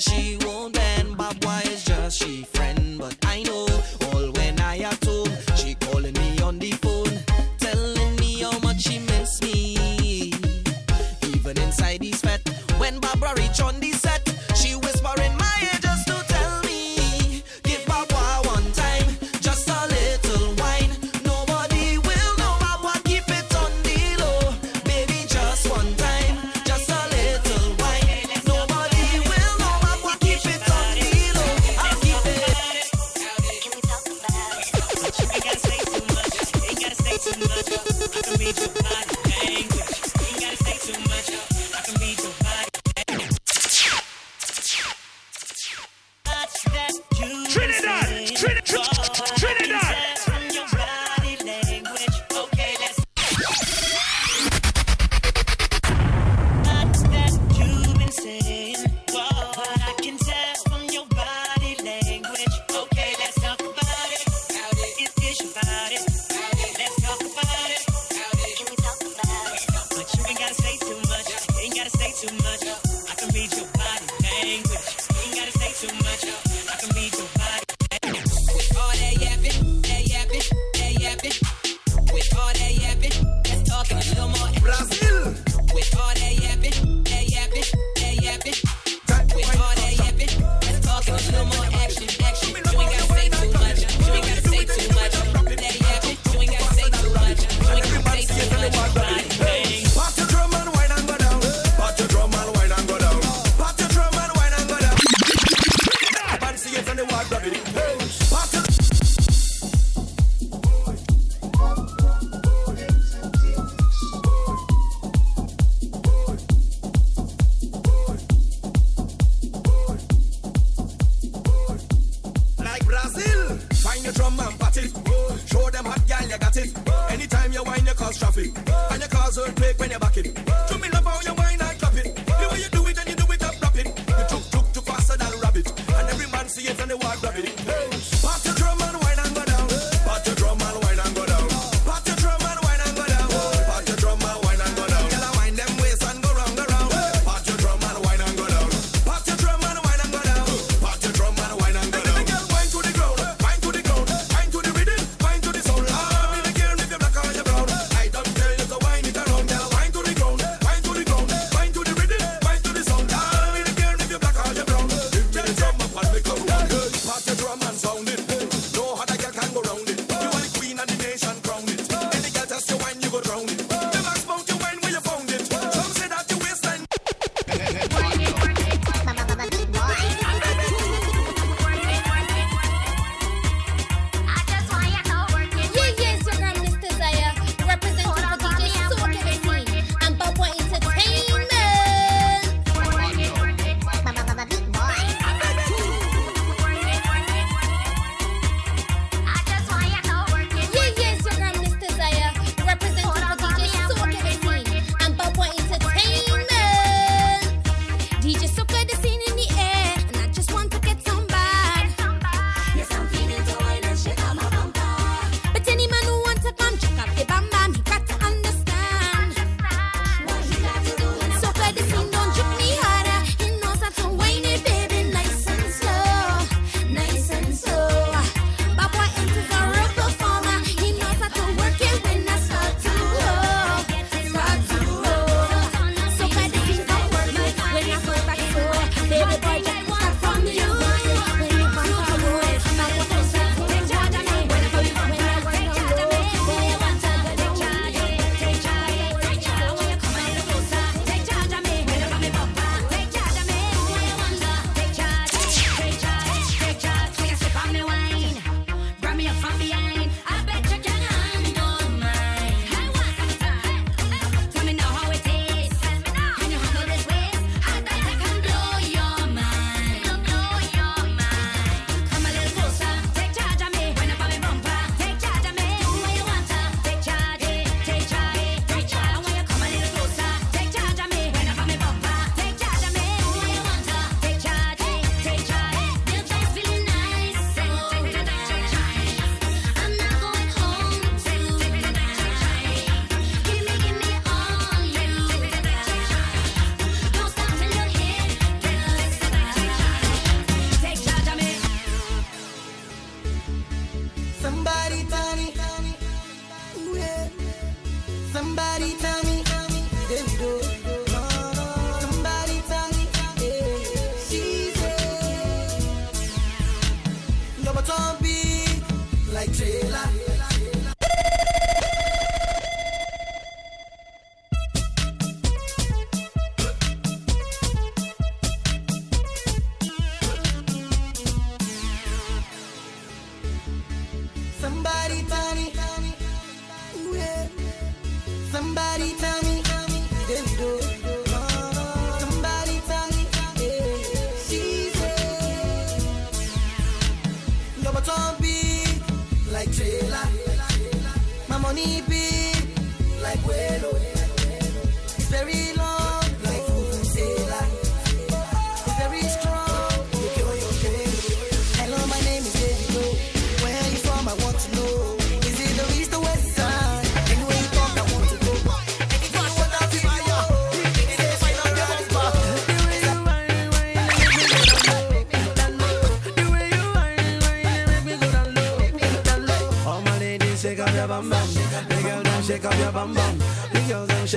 [0.00, 2.98] say she won't bend, but is just she friend?
[2.98, 3.66] But I know
[4.12, 7.18] all when I at home, she calling me on the phone,
[7.58, 10.32] telling me how much she miss me.
[11.22, 12.40] Even inside this fat,
[12.78, 13.79] when Barbara reach on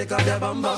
[0.03, 0.72] shake up your bum bum.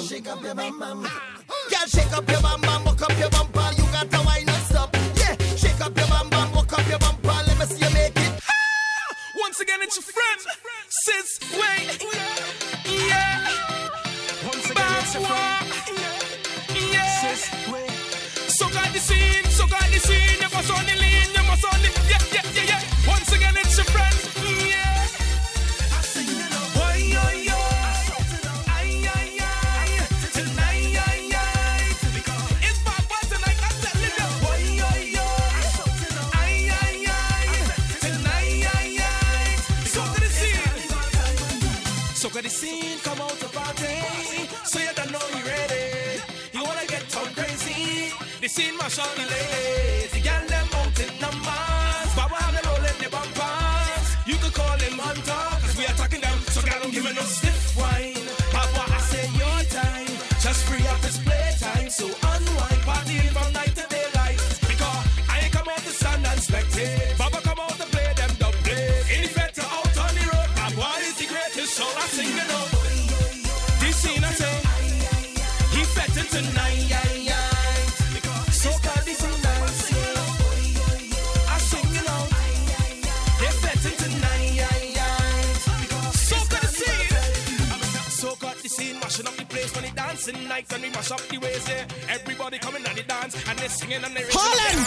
[90.56, 91.86] like when we mash up the ways there.
[92.10, 94.24] Everybody coming and the dance and they singing and they.
[94.32, 94.80] Holland,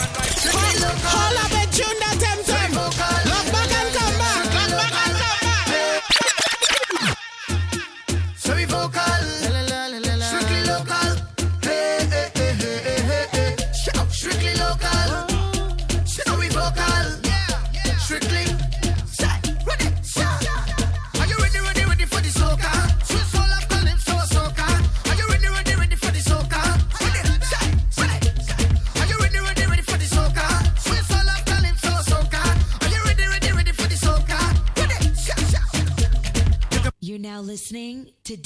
[0.56, 3.28] Holland, Holland, tune that temtem.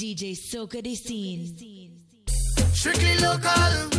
[0.03, 1.55] DJ Soka scene.
[2.73, 3.92] Strictly local.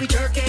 [0.00, 0.45] we jerking.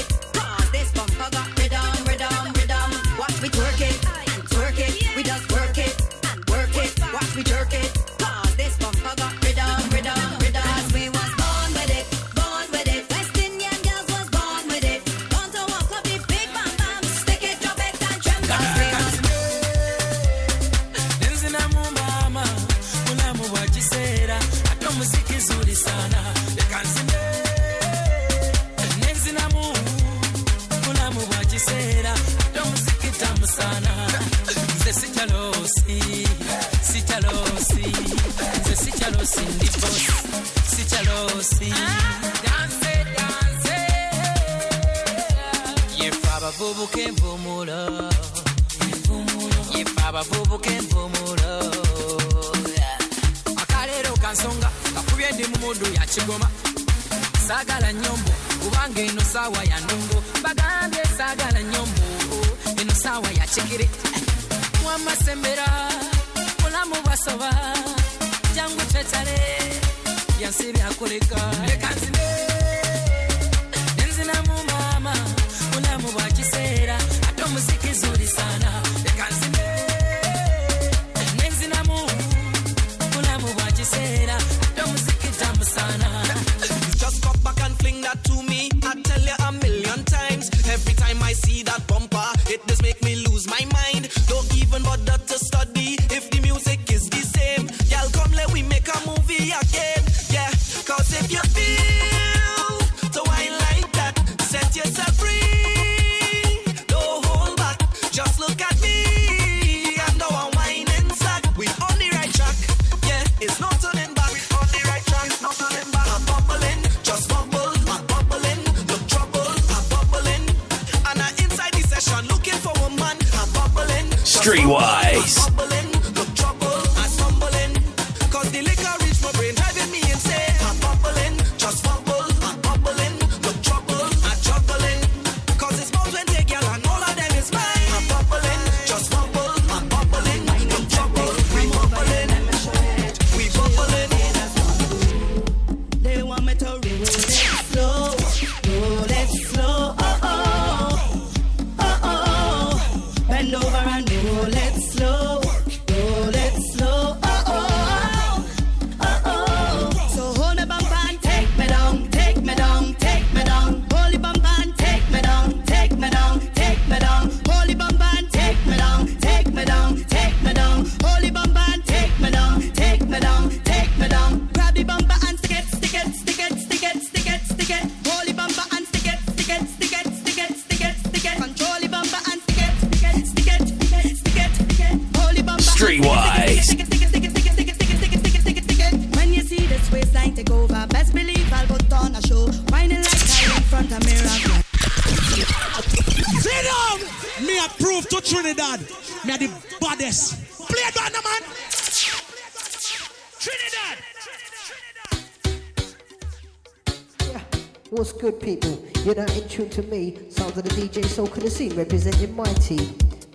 [208.32, 208.84] good people.
[209.06, 210.18] You're not in tune to me.
[210.30, 212.86] Sounds of the DJ Soca De Scene representing my team.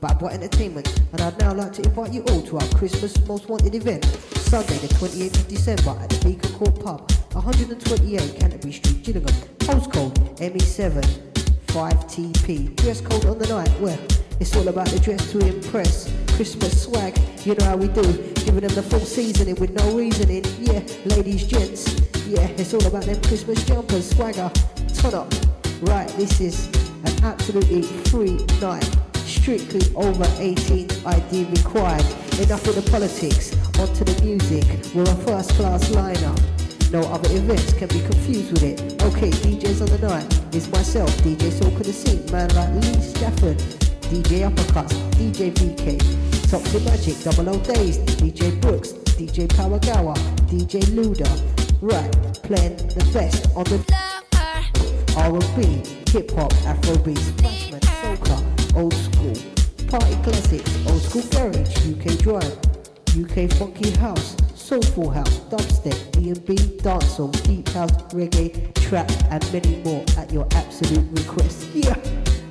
[0.02, 3.74] Babwah Entertainment, and I'd now like to invite you all to our Christmas Most Wanted
[3.74, 9.34] event, Sunday the 28th of December at the Beacon Court Pub, 128 Canterbury Street, Gillingham,
[9.60, 11.00] postcode ME7
[11.68, 12.76] 5TP.
[12.76, 13.98] Dress code on the night, well,
[14.40, 16.12] it's all about the dress to impress.
[16.36, 17.16] Christmas swag,
[17.46, 18.02] you know how we do,
[18.44, 23.04] giving them the full seasoning with no reasoning, yeah, ladies, gents, yeah, it's all about
[23.04, 24.50] them Christmas jumpers, swagger,
[25.02, 25.48] product.
[25.82, 26.68] Right, this is
[27.04, 28.88] an absolutely free night.
[29.26, 32.06] Strictly over 18 ID required.
[32.38, 34.64] Enough with the politics, onto the music.
[34.94, 36.38] We're a first class lineup.
[36.92, 39.02] No other events can be confused with it.
[39.02, 40.28] Okay, DJs on the night.
[40.54, 43.58] It's myself, DJ Soca De Scene, man like Lee Stafford,
[44.06, 45.98] DJ Uppercuts, DJ BK,
[46.48, 50.14] Toxic Magic, Double O Days, DJ Brooks, DJ Power Gower,
[50.46, 51.26] DJ Luda.
[51.80, 52.12] Right,
[52.44, 54.01] playing the best on the...
[55.16, 55.62] R&B,
[56.10, 59.34] hip hop, Afrobeats, Bashment, soca, old school,
[59.88, 62.58] party classics, old school garage, UK drive,
[63.20, 70.02] UK funky house, soulful house, dubstep, D&B, dancehall, deep house, reggae, trap, and many more
[70.16, 71.68] at your absolute request.
[71.74, 71.98] Yeah.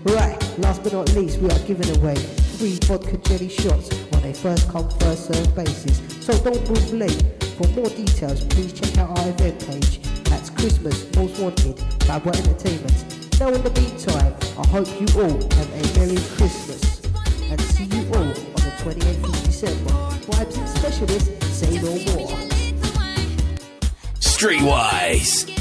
[0.04, 4.34] Right, last but not least, we are giving away three vodka jelly shots on a
[4.36, 6.00] first come first served basis.
[6.24, 7.24] So don't move late.
[7.58, 10.11] For more details, please check out our event page
[10.62, 11.76] Christmas, Most Wanted
[12.08, 13.40] by What Entertainment.
[13.40, 17.02] Now in the meantime, I hope you all have a Merry Christmas
[17.50, 19.92] and see you all on the 28th of December.
[20.30, 22.38] Vibes specialists say no more.
[24.20, 25.61] Streetwise.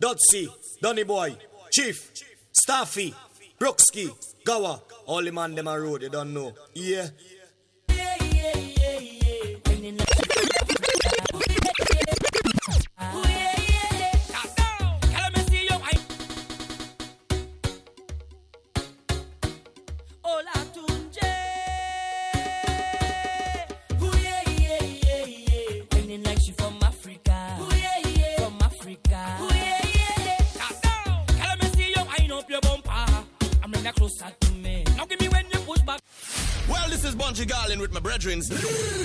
[0.00, 0.48] Dotsy,
[0.80, 1.36] Donny Boy,
[1.70, 2.12] Chief,
[2.52, 3.14] Staffy,
[3.58, 4.10] Brooksky,
[4.46, 4.80] Gawa.
[5.06, 6.52] All the man them a road, you don't know.
[6.74, 7.08] Yeah.
[38.26, 38.95] children's.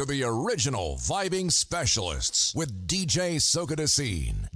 [0.00, 3.76] to the original vibing specialists with DJ Soca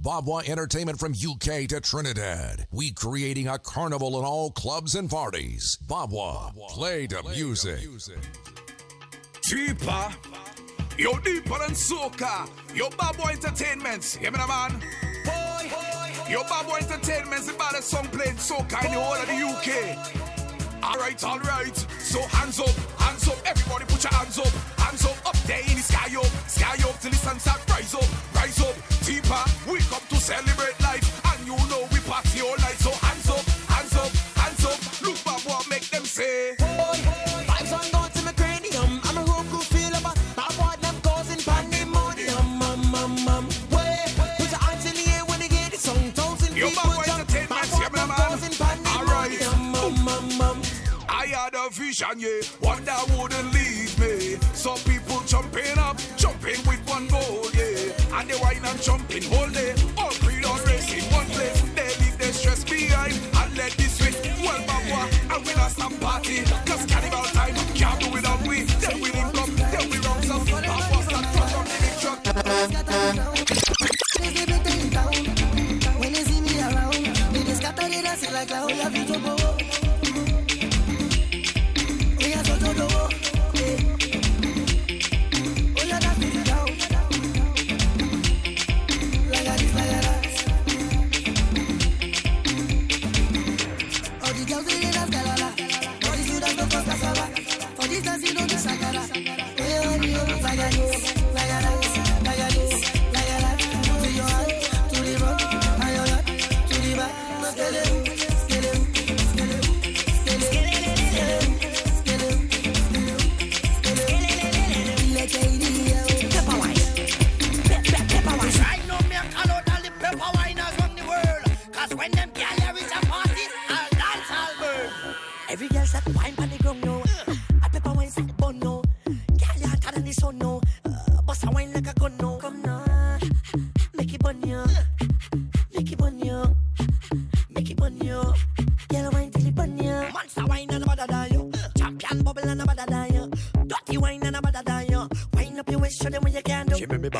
[0.01, 2.65] Babwah Entertainment from UK to Trinidad.
[2.71, 5.77] We creating a carnival in all clubs and parties.
[5.85, 7.79] Babwah, play the music.
[9.43, 10.15] Deeper,
[10.97, 12.49] you're deeper than soca.
[12.73, 14.71] Your Babwah Entertainments, you know, man.
[15.25, 19.35] Boy, boy, your Babwah Entertainments, the baddest song playing soca in the whole of the
[19.35, 20.25] UK.
[20.81, 21.75] All right, all right.
[21.99, 22.94] So hands up.
[23.45, 24.47] Everybody put your hands up,
[24.77, 28.35] hands up, up there in the sky up, sky up till the sunset rise up,
[28.35, 29.71] rise up, deeper.
[29.71, 30.74] Wake up to celebrate.
[51.75, 52.41] confusion, yeah.
[52.61, 54.37] one that wouldn't leave me.
[54.53, 57.91] Some people jumping up, jumping with one goal, yeah.
[58.15, 59.75] And they whine and jumping all day.
[59.97, 61.61] All three don't in one place.
[61.75, 64.15] They leave their stress behind and let this race.
[64.41, 66.43] Well, Babwah, And we not stop party.
[66.65, 68.63] Cause cannibal time can't do without we.
[68.79, 70.47] Then we link up, then we round up.
[70.47, 73.64] I bust that truck on the big truck.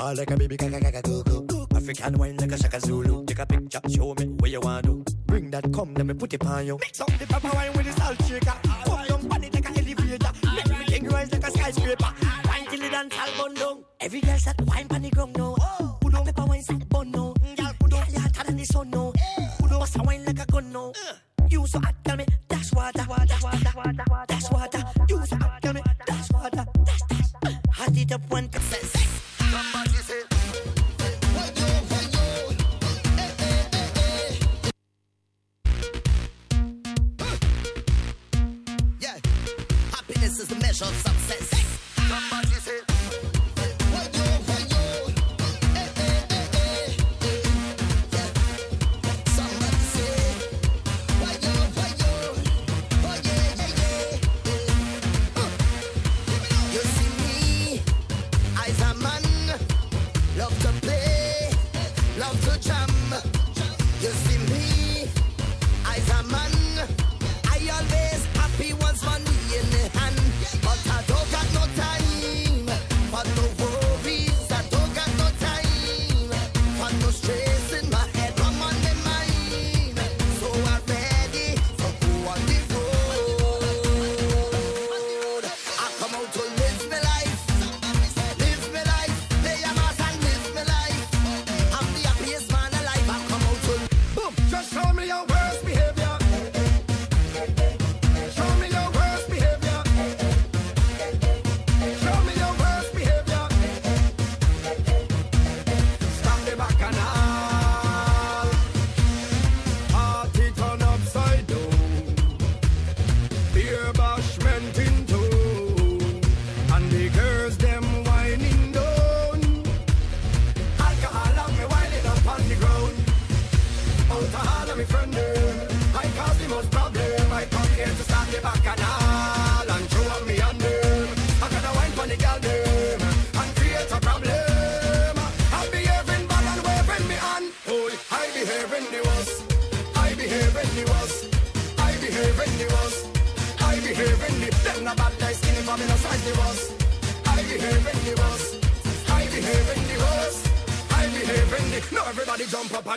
[0.05, 1.67] Ball like a baby, kaka kaka go go.
[1.75, 3.25] African wine like a shaka Zulu.
[3.25, 5.03] Take a picture, show me what you want to.
[5.25, 6.77] Bring that cum, let me put it on you.
[6.79, 8.53] Mix up the papa wine with the salt shaker.
[8.85, 10.31] Put down pan it like a elevator.
[10.53, 12.13] Make me leg rise like a skyscraper.
[12.45, 13.83] Wine till it dance all bundle.
[13.99, 15.55] Every girl said wine pan the ground now.
[15.99, 17.33] Put down pepper wine set bun now.
[17.33, 19.11] Girl mm, put down hotter than the sun now.
[19.57, 20.89] Put down bust a wine like a gun now.
[20.89, 21.15] Uh.
[21.49, 22.25] You so hot, tell me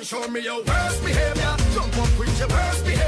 [0.09, 1.55] show me your worst behavior.
[1.75, 3.08] Jump up with your worst behavior.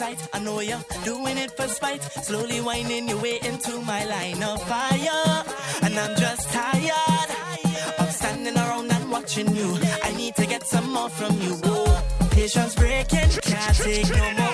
[0.00, 0.28] tight.
[0.32, 2.02] I know you're doing it for spite.
[2.02, 5.44] Slowly winding your way into my line of fire.
[5.82, 7.30] And I'm just tired
[7.98, 9.68] of standing around and watching you.
[10.02, 11.52] I need to get some more from you.
[11.64, 12.00] Whoa,
[12.30, 13.30] patience breaking.
[13.42, 14.49] Can't take no more.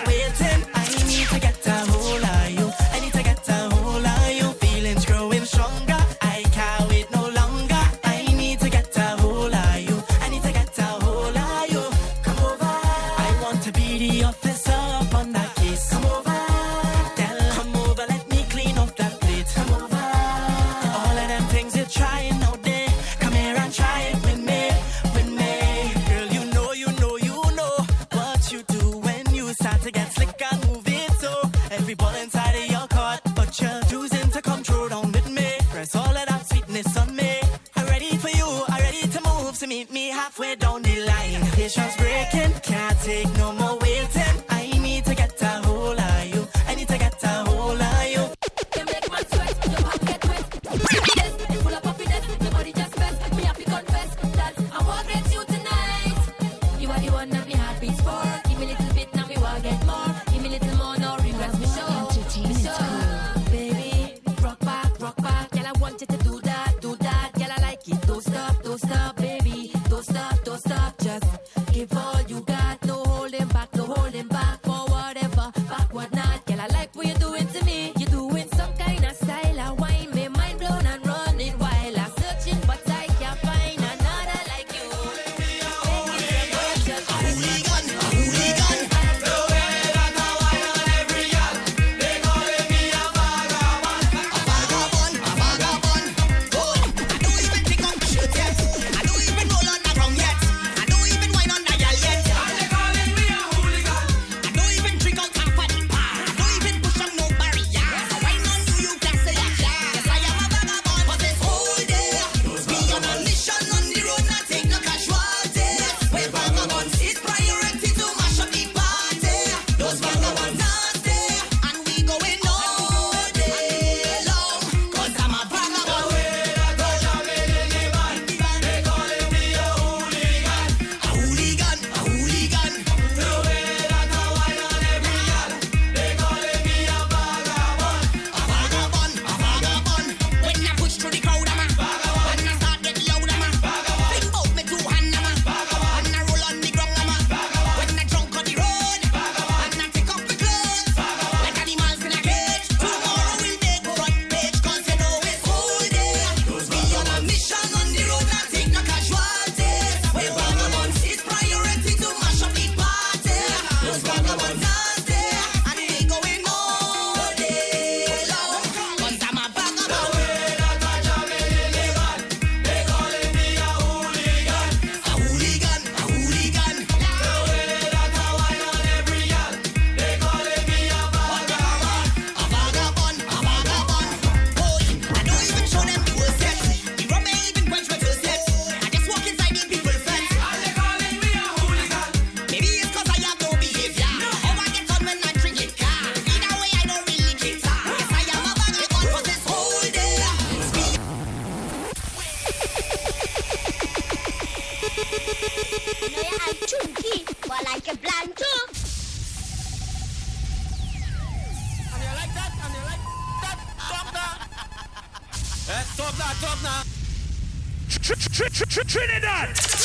[218.37, 219.76] Trinidad.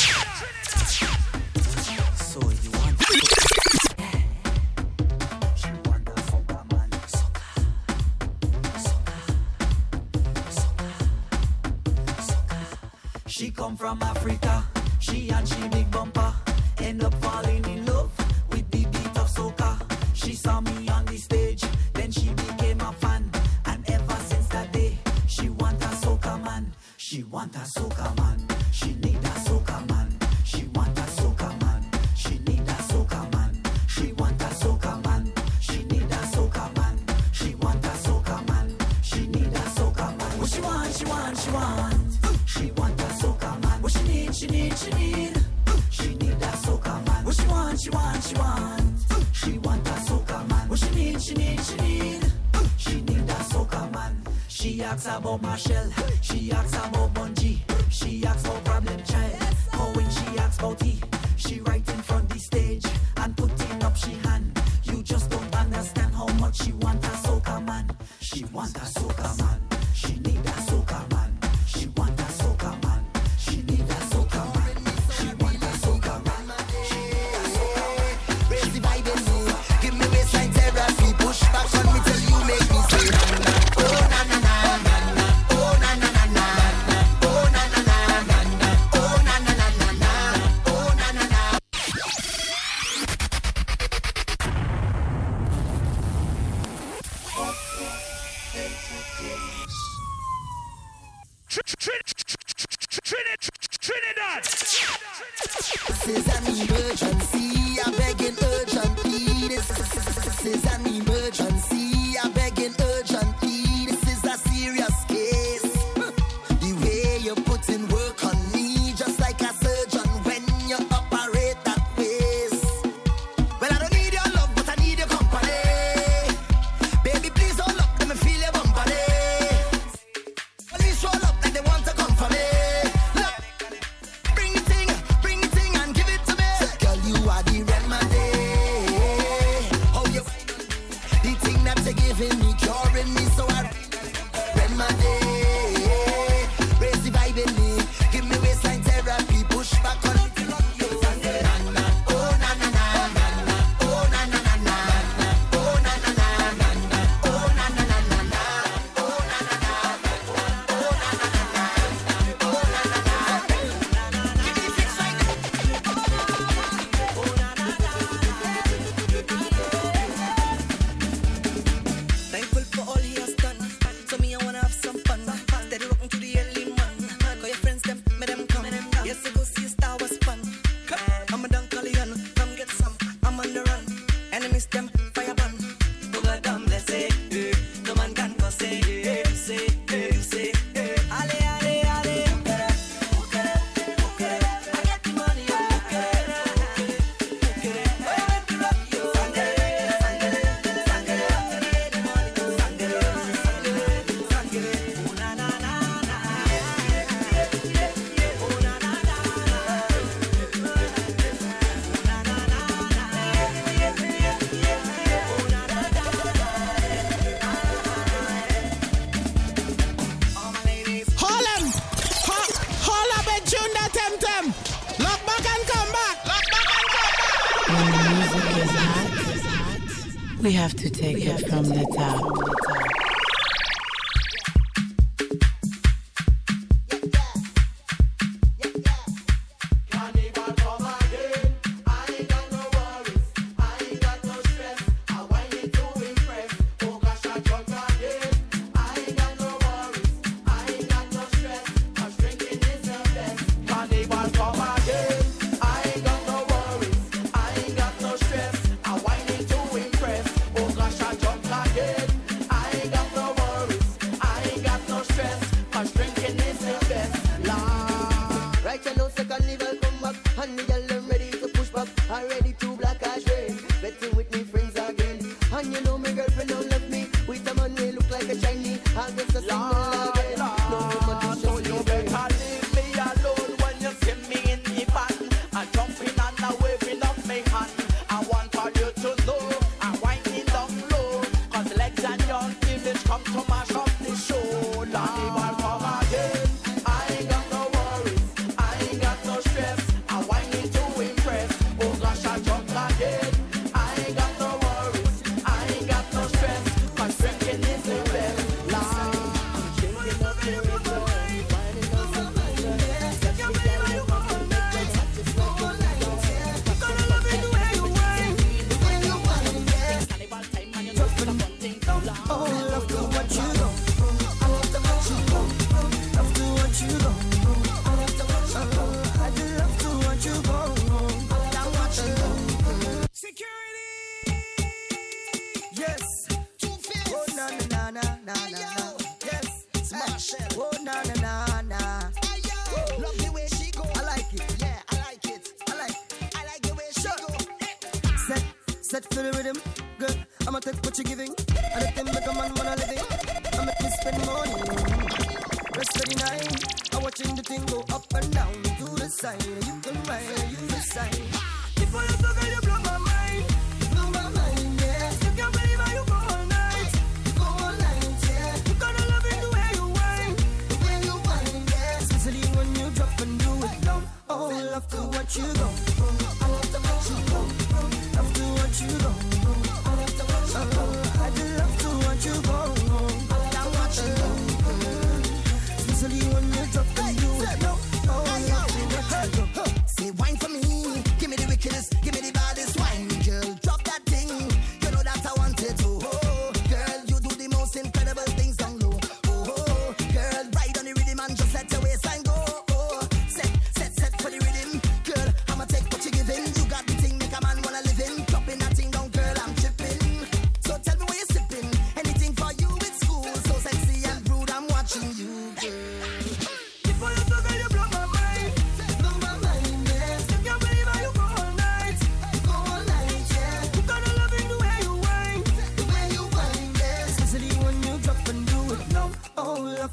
[231.52, 232.21] Take it from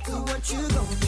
[0.04, 0.80] To watch you go.
[0.80, 1.07] I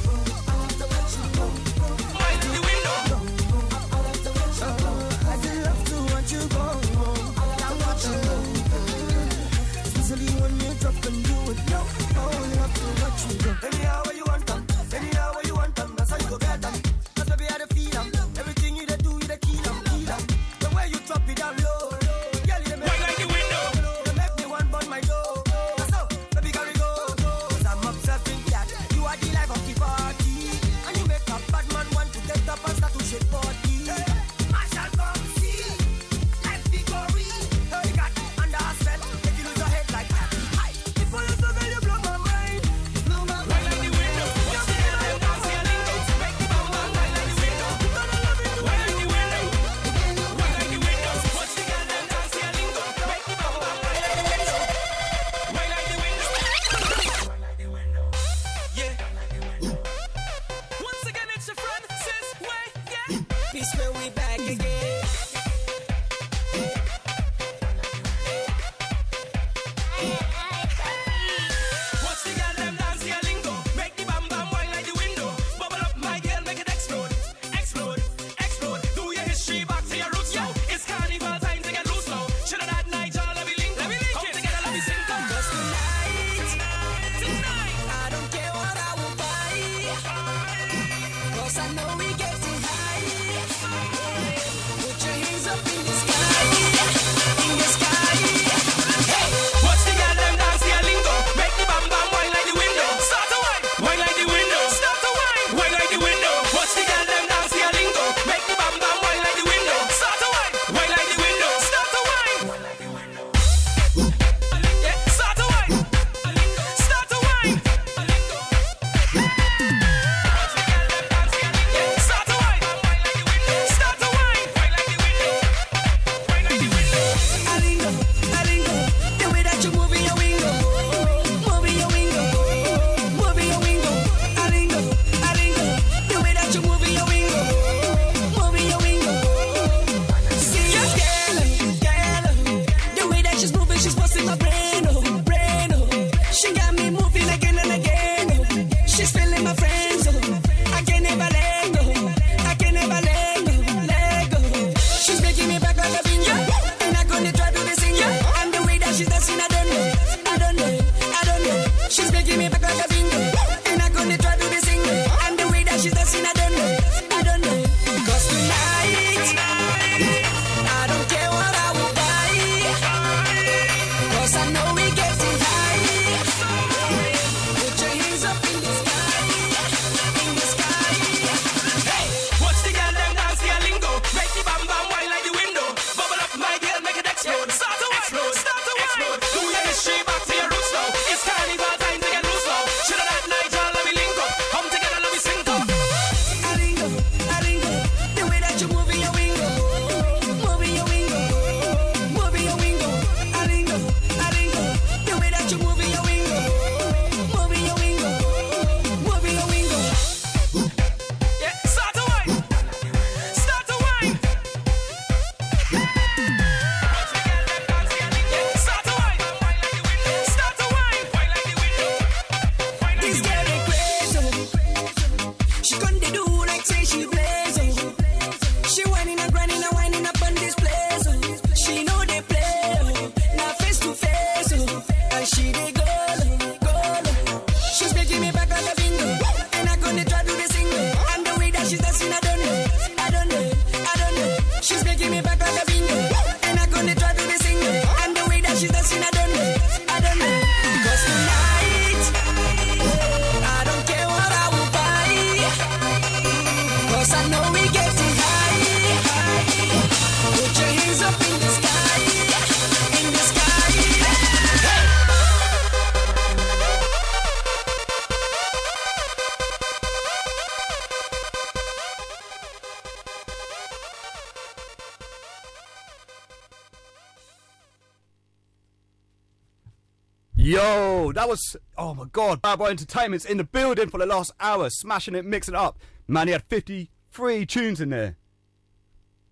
[281.31, 285.15] was oh my god, Bad Boy Entertainment's in the building for the last hour, smashing
[285.15, 285.79] it, mixing it up.
[286.09, 288.17] Man, he had 53 tunes in there.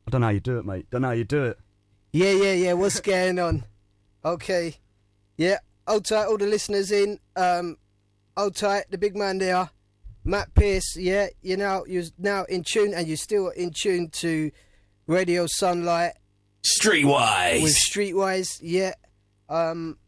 [0.06, 0.86] I don't know how you do it, mate.
[0.90, 1.58] Don't know how you do it.
[2.12, 2.72] Yeah, yeah, yeah.
[2.74, 3.64] What's going on?
[4.24, 4.76] Okay.
[5.36, 7.18] Yeah, hold tight, all the listeners in.
[7.34, 7.76] Um,
[8.36, 9.68] hold tight, the big man there,
[10.24, 10.96] Matt Pearce.
[10.96, 14.52] Yeah, you know you're now in tune, and you're still in tune to
[15.08, 16.12] Radio Sunlight.
[16.80, 17.62] Streetwise.
[17.62, 18.94] With Streetwise, yeah.
[19.48, 19.98] Um,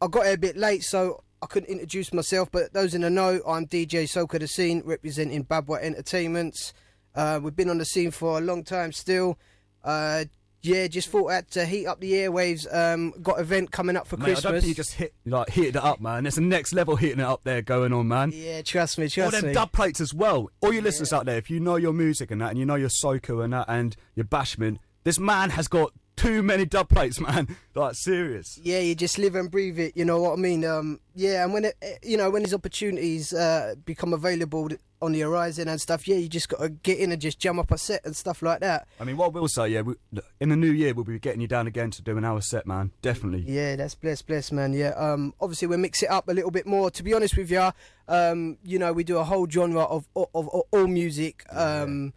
[0.00, 2.50] I got here a bit late, so I couldn't introduce myself.
[2.50, 6.72] But those in the know, I'm DJ Soca De Scene, representing Babwah Entertainments.
[7.14, 9.38] Uh, we've been on the scene for a long time still.
[9.84, 10.24] Uh,
[10.62, 12.66] yeah, just thought I had to heat up the airwaves.
[12.74, 14.42] Um, got event coming up for Mate, I Christmas.
[14.42, 16.24] don't think you just hit like heated it up, man.
[16.24, 18.32] There's a next level heating it up there going on, man.
[18.34, 19.52] Yeah, trust me, All them me.
[19.52, 20.50] dub plates as well.
[20.60, 22.74] All your listeners out there, if you know your music and that, and you know
[22.74, 27.20] your soca and that, and your bashment, this man has got too many dub plates,
[27.20, 27.56] man.
[27.74, 28.58] Like serious.
[28.62, 29.96] Yeah, you just live and breathe it.
[29.96, 30.64] You know what I mean?
[30.64, 34.70] Um, yeah, and when it, eh, you know when these opportunities uh, become available
[35.02, 37.58] on the horizon and stuff, yeah, you just got to get in and just jump
[37.58, 38.88] up a set and stuff like that.
[38.98, 39.94] I mean, what we'll say, yeah, we,
[40.40, 42.66] in the new year we'll be getting you down again to do an hour set,
[42.66, 42.92] man.
[43.02, 43.44] Definitely.
[43.46, 44.72] Yeah, that's blessed, blessed, man.
[44.72, 44.90] Yeah.
[44.90, 46.90] Um, obviously we'll mix it up a little bit more.
[46.90, 47.70] To be honest with you,
[48.08, 51.44] um, you know, we do a whole genre of of, of, of all music.
[51.50, 52.14] Um,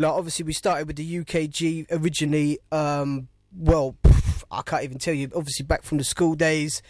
[0.00, 2.58] like obviously we started with the UKG originally.
[2.72, 3.96] Um, well,
[4.50, 5.30] I can't even tell you.
[5.34, 6.82] Obviously back from the school days.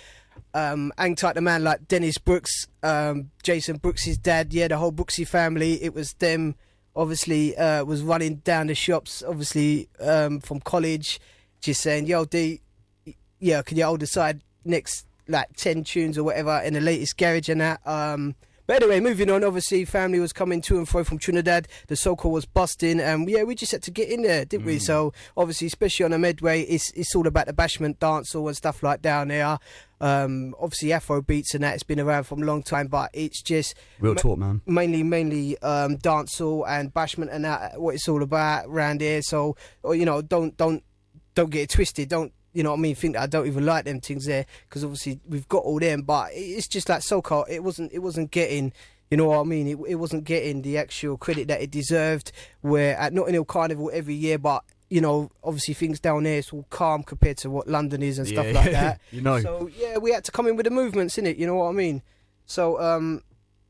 [0.55, 4.55] Um, hang tight the man like Dennis Brooks, um, Jason Brooks' dad.
[4.55, 5.83] Yeah, the whole Brooksy family.
[5.83, 6.55] It was them.
[6.95, 9.23] Obviously, uh, was running down the shops.
[9.27, 11.21] Obviously, um, from college,
[11.61, 12.61] just saying, "Yo, D,
[13.41, 17.17] yeah, can you hold the side next like ten tunes or whatever in the latest
[17.17, 18.35] garage and that." Um,
[18.71, 19.43] but anyway, moving on.
[19.43, 21.67] Obviously, family was coming to and fro from Trinidad.
[21.89, 24.79] The soca was busting, and yeah, we just had to get in there, didn't we?
[24.79, 28.85] So obviously, especially on the Medway, it's it's all about the bashment, dancehall, and stuff
[28.85, 29.59] like down there.
[30.01, 33.43] Um, obviously, Afro beats and that it's been around for a long time, but it's
[33.43, 34.61] just Real ma- talk, man.
[34.67, 37.81] Mainly, mainly um, dancehall and bashment and that.
[37.81, 39.21] What it's all about around here.
[39.21, 40.85] So, or, you know, don't don't
[41.35, 42.09] don't get it twisted.
[42.09, 42.95] Don't you know what I mean?
[42.95, 46.03] Think that I don't even like them things there because obviously we've got all them,
[46.03, 47.49] but it's just like soca.
[47.49, 47.93] It wasn't.
[47.93, 48.73] It wasn't getting.
[49.11, 49.67] You know what I mean?
[49.67, 52.31] It, it wasn't getting the actual credit that it deserved.
[52.61, 56.53] Where at Notting Hill Carnival every year, but you know, obviously things down there it's
[56.53, 59.01] all calm compared to what London is and stuff like that.
[59.13, 59.41] You know.
[59.41, 61.37] So yeah, we had to come in with the movements in it.
[61.37, 62.03] You know what I mean?
[62.47, 63.23] So um,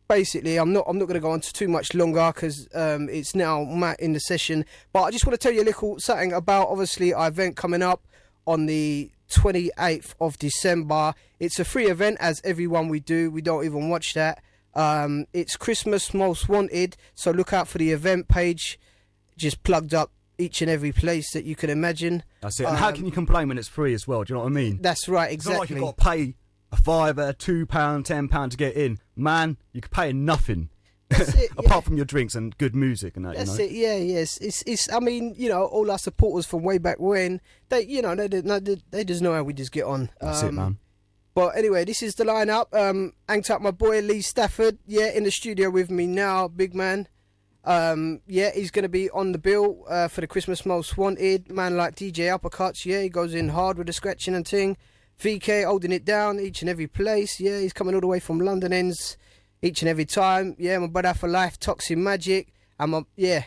[0.09, 3.09] basically, I'm not I'm not going to go on to too much longer because um,
[3.11, 4.65] it's now Matt in the session.
[4.93, 7.82] But I just want to tell you a little something about obviously our event coming
[7.82, 8.02] up
[8.47, 11.15] on the 28th of December.
[11.39, 13.31] It's a free event as everyone we do.
[13.31, 14.43] We don't even watch that.
[14.75, 18.79] Um, it's Christmas Most Wanted, so look out for the event page.
[19.37, 22.23] Just plugged up each and every place that you can imagine.
[22.41, 22.67] That's it.
[22.67, 24.23] And how Um, can you complain when it's free as well?
[24.25, 24.79] Do you know what I mean?
[24.81, 25.77] That's right, It's not like exactly.
[25.87, 26.35] you've got to pay
[26.73, 28.99] a fiver, two pound, ten pound to get in.
[29.17, 30.71] Man, you could pay nothing.
[31.59, 33.65] Apart from your drinks and good music and that, That's you know.
[33.65, 33.73] it.
[33.73, 34.37] Yeah, yes.
[34.39, 34.93] It's it's.
[34.93, 38.28] I mean, you know, all our supporters from way back when they, you know, they
[38.28, 40.11] they, they, just know how we just get on.
[40.20, 40.78] That's it, Um, man.
[41.35, 42.73] But anyway, this is the lineup.
[42.74, 44.78] Um, hanged up my boy Lee Stafford.
[44.87, 47.09] Yeah, in the studio with me now, big man.
[47.65, 51.51] Um, yeah, he's going to be on the bill uh, for the Christmas Most Wanted.
[51.51, 52.85] Man like DJ Uppercuts.
[52.87, 54.77] Yeah, he goes in hard with the scratching and thing.
[55.20, 57.39] VK holding it down each and every place.
[57.39, 59.19] Yeah, he's coming all the way from London ends
[59.62, 60.57] each and every time.
[60.59, 62.53] Yeah, my brother for life, Toxic Magic.
[62.78, 63.45] I'm a, yeah.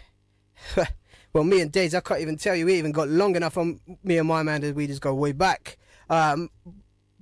[1.34, 2.66] well, me and Days, I can't even tell you.
[2.66, 5.32] We even got long enough on me and my man that we just go way
[5.32, 5.78] back.
[6.10, 6.50] Um,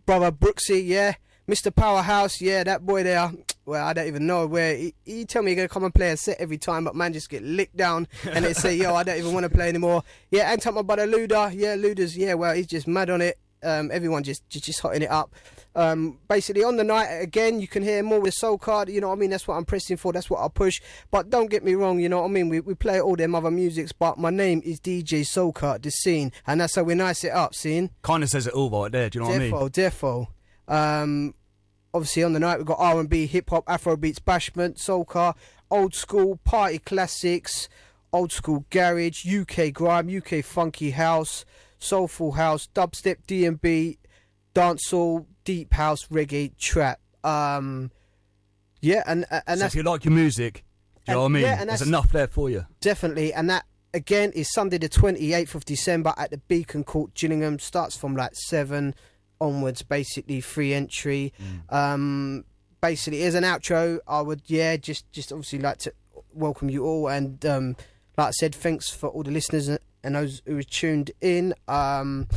[0.05, 1.15] brother Brooksy, yeah.
[1.47, 1.73] Mr.
[1.75, 3.31] Powerhouse, yeah, that boy there.
[3.63, 4.75] Well, I don't even know where.
[4.75, 7.13] He, he tell me he's gonna come and play a set every time, but man
[7.13, 10.03] just get licked down and they say, yo, I don't even want to play anymore.
[10.31, 13.37] Yeah, and talk my brother Luda, yeah, Luda's, yeah, well, he's just mad on it.
[13.61, 15.35] Um, everyone just, just just hotting it up.
[15.73, 18.91] Um, basically, on the night again, you can hear more with Soca.
[18.91, 19.29] You know what I mean?
[19.29, 20.11] That's what I'm pressing for.
[20.11, 20.81] That's what I'll push.
[21.11, 21.99] But don't get me wrong.
[21.99, 22.49] You know what I mean?
[22.49, 26.31] We we play all them other musics, but my name is DJ Soca, the scene,
[26.45, 27.55] and that's how we nice it up.
[27.55, 27.89] Scene.
[28.01, 29.09] Kind of says it all right there.
[29.09, 29.51] Do you know what I mean?
[29.51, 30.27] Defo, defo.
[30.67, 31.35] Um,
[31.93, 35.35] obviously on the night we've got R and B, hip hop, Afro beats, bashment, soca,
[35.69, 37.69] old school party classics,
[38.13, 41.45] old school garage, UK grime, UK funky house,
[41.79, 43.97] soulful house, dubstep, D&B,
[44.53, 46.99] dancehall, deep house, reggae, trap.
[47.25, 47.91] Um,
[48.81, 50.63] yeah, and and so that's if you like your music,
[51.05, 51.43] do you know what I mean?
[51.43, 52.65] yeah, and There's enough there for you.
[52.79, 57.13] Definitely, and that again is Sunday the twenty eighth of December at the Beacon Court,
[57.13, 57.59] Gillingham.
[57.59, 58.95] Starts from like seven
[59.41, 61.33] onwards, basically free entry.
[61.69, 62.45] Um,
[62.79, 63.99] basically, here's an outro.
[64.07, 65.93] I would yeah, just just obviously like to
[66.33, 67.75] welcome you all, and um,
[68.17, 71.53] like I said, thanks for all the listeners and those who are tuned in.
[71.67, 72.27] Um,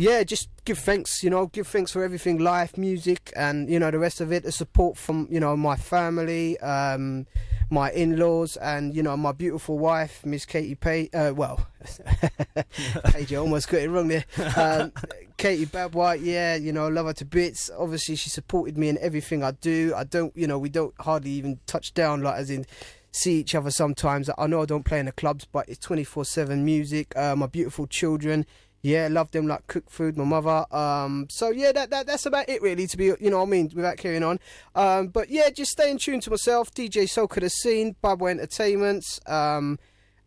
[0.00, 3.90] yeah, just give thanks, you know, give thanks for everything, life, music, and you know
[3.90, 4.44] the rest of it.
[4.44, 7.26] The support from you know my family, um,
[7.70, 11.10] my in-laws, and you know my beautiful wife, Miss Katie Pay.
[11.12, 14.24] Uh, well, AJ almost got it wrong there.
[14.56, 14.92] Um,
[15.36, 17.70] Katie Babwhite, yeah, you know, I love her to bits.
[17.78, 19.92] Obviously, she supported me in everything I do.
[19.94, 22.64] I don't, you know, we don't hardly even touch down, like as in
[23.12, 24.30] see each other sometimes.
[24.38, 27.16] I know I don't play in the clubs, but it's 24 7 music.
[27.16, 28.46] Uh, my beautiful children,
[28.82, 30.64] yeah, love them like cook food, my mother.
[30.74, 33.50] Um, so yeah, that, that that's about it really, to be, you know what I
[33.50, 34.38] mean, without carrying on.
[34.74, 39.20] Um, but yeah, just stay in tune to myself, DJ Soca De Scene, Babwah Entertainments.
[39.26, 39.78] Um,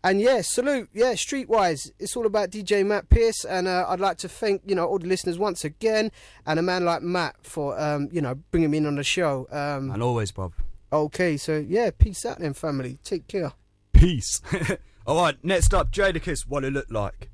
[0.04, 0.90] and yeah, salute.
[0.94, 1.90] Yeah, Streetwise.
[1.98, 5.00] It's all about DJ Matt Pearce, and uh, I'd like to thank you know all
[5.00, 6.12] the listeners once again,
[6.46, 9.48] and a man like Matt for um, you know bringing me in on the show.
[9.50, 10.54] Um, And always, Bob.
[10.92, 13.00] Okay, so yeah, peace out then, family.
[13.04, 13.54] Take care.
[13.94, 14.42] Peace.
[15.08, 17.30] All right, next up, Jadakiss, what it look like.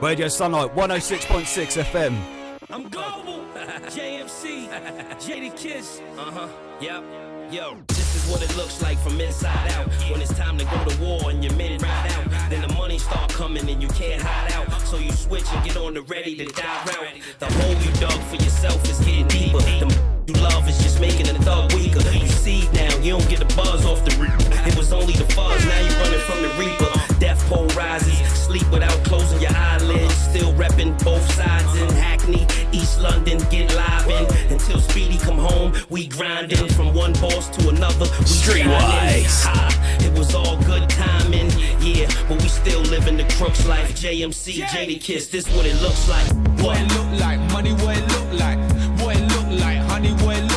[0.00, 2.16] Radio Sunlight, 106.6 FM.
[2.70, 3.44] I'm global.
[3.90, 4.68] JMC,
[5.18, 6.00] Jadakiss.
[6.18, 6.48] Uh huh.
[6.80, 7.04] Yep.
[7.52, 9.88] Yo, this is what it looks like from inside out.
[10.10, 12.98] When it's time to go to war and your men ride out, then the money
[12.98, 14.70] start coming and you can't hide out.
[14.82, 17.20] So you switch and get on the ready to die route.
[17.40, 19.58] The hole you dug for yourself is getting deeper.
[19.58, 22.00] The m- you love is just making a thug weaker.
[22.10, 24.68] You see now, you don't get the buzz off the reaper.
[24.68, 27.09] It was only the fuzz, now you running from the reaper.
[27.50, 30.14] Pole rises, sleep without closing your eyelids.
[30.14, 34.52] Still repping both sides in Hackney, East London, get live in.
[34.52, 38.06] Until Speedy come home, we grinding from one boss to another.
[38.20, 39.42] We Streetwise.
[39.42, 41.50] Ha, it was all good timing,
[41.80, 43.96] yeah, but we still living the crooks life.
[43.96, 46.28] JMC, Jada Kiss, this what it looks like.
[46.62, 48.58] What it look like, money what it look like,
[49.00, 50.49] what it look like, honey what it look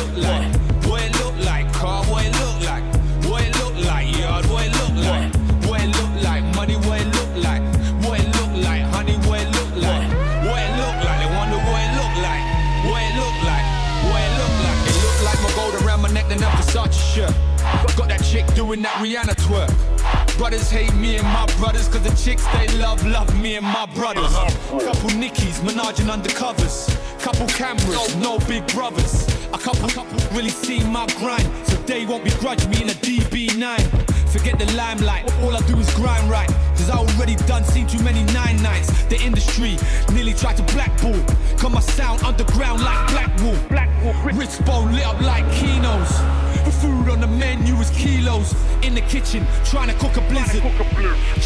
[18.74, 20.38] doing that Rihanna twerk.
[20.38, 23.86] Brothers hate me and my brothers, cause the chicks they love, love me and my
[23.94, 24.32] brothers.
[24.68, 26.90] Couple Nickies, menaging undercovers.
[27.20, 29.28] Couple cameras, no big brothers.
[29.52, 34.30] A couple, couple really see my grind, so they won't begrudge me in a DB9.
[34.30, 36.48] Forget the limelight, all I do is grind right.
[36.76, 38.90] Cause I already done seen too many nine nights.
[39.04, 39.76] The industry
[40.12, 41.20] nearly tried to blackball.
[41.58, 43.56] Got my sound underground like Blackwall.
[43.68, 44.14] Blackwall.
[44.34, 46.43] Rich bone lit up like Kinos.
[46.64, 48.54] The food on the menu is kilos.
[48.82, 50.62] In the kitchen, trying to cook a blizzard.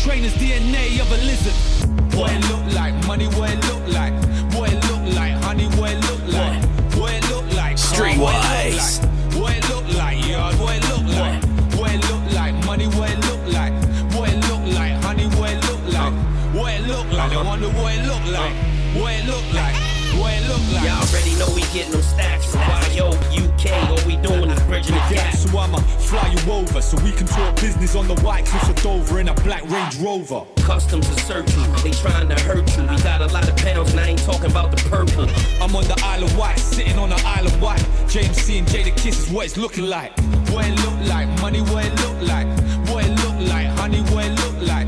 [0.03, 1.55] Trainer's DNA of a lizard.
[2.15, 4.13] What it look like, money, what it look like.
[4.55, 6.63] What it look like, honey, what it look like.
[6.99, 9.05] What it look like, Streetwise.
[9.39, 11.45] What it look like, yard, what it look like.
[11.79, 13.73] What it look like, money, what it look like.
[14.15, 16.13] What it look like, honey, what it look like.
[16.55, 18.55] What it look like, I wonder what it look like.
[18.99, 19.75] What it look like,
[20.19, 20.85] what it look like.
[20.85, 22.63] Y'all already know we getting them stacks from
[22.97, 23.71] YO, UK.
[23.91, 24.48] All we doing
[24.79, 28.47] bridging Yeah, so I'ma fly you over so we can talk business on the white
[28.47, 30.45] cliffs of Dover in a black Range Rover.
[30.57, 32.83] Customs are searching, they trying to hurt you.
[32.83, 35.29] We got a lot of pounds, and I ain't talking about the purple.
[35.63, 37.81] I'm on the Isle of Wight, sitting on the Isle of Wight.
[38.07, 40.13] JMC and Jadakiss is what it's looking like.
[40.51, 42.47] What it look like, money, what it look like.
[42.89, 44.88] What it look like, honey, what it look like.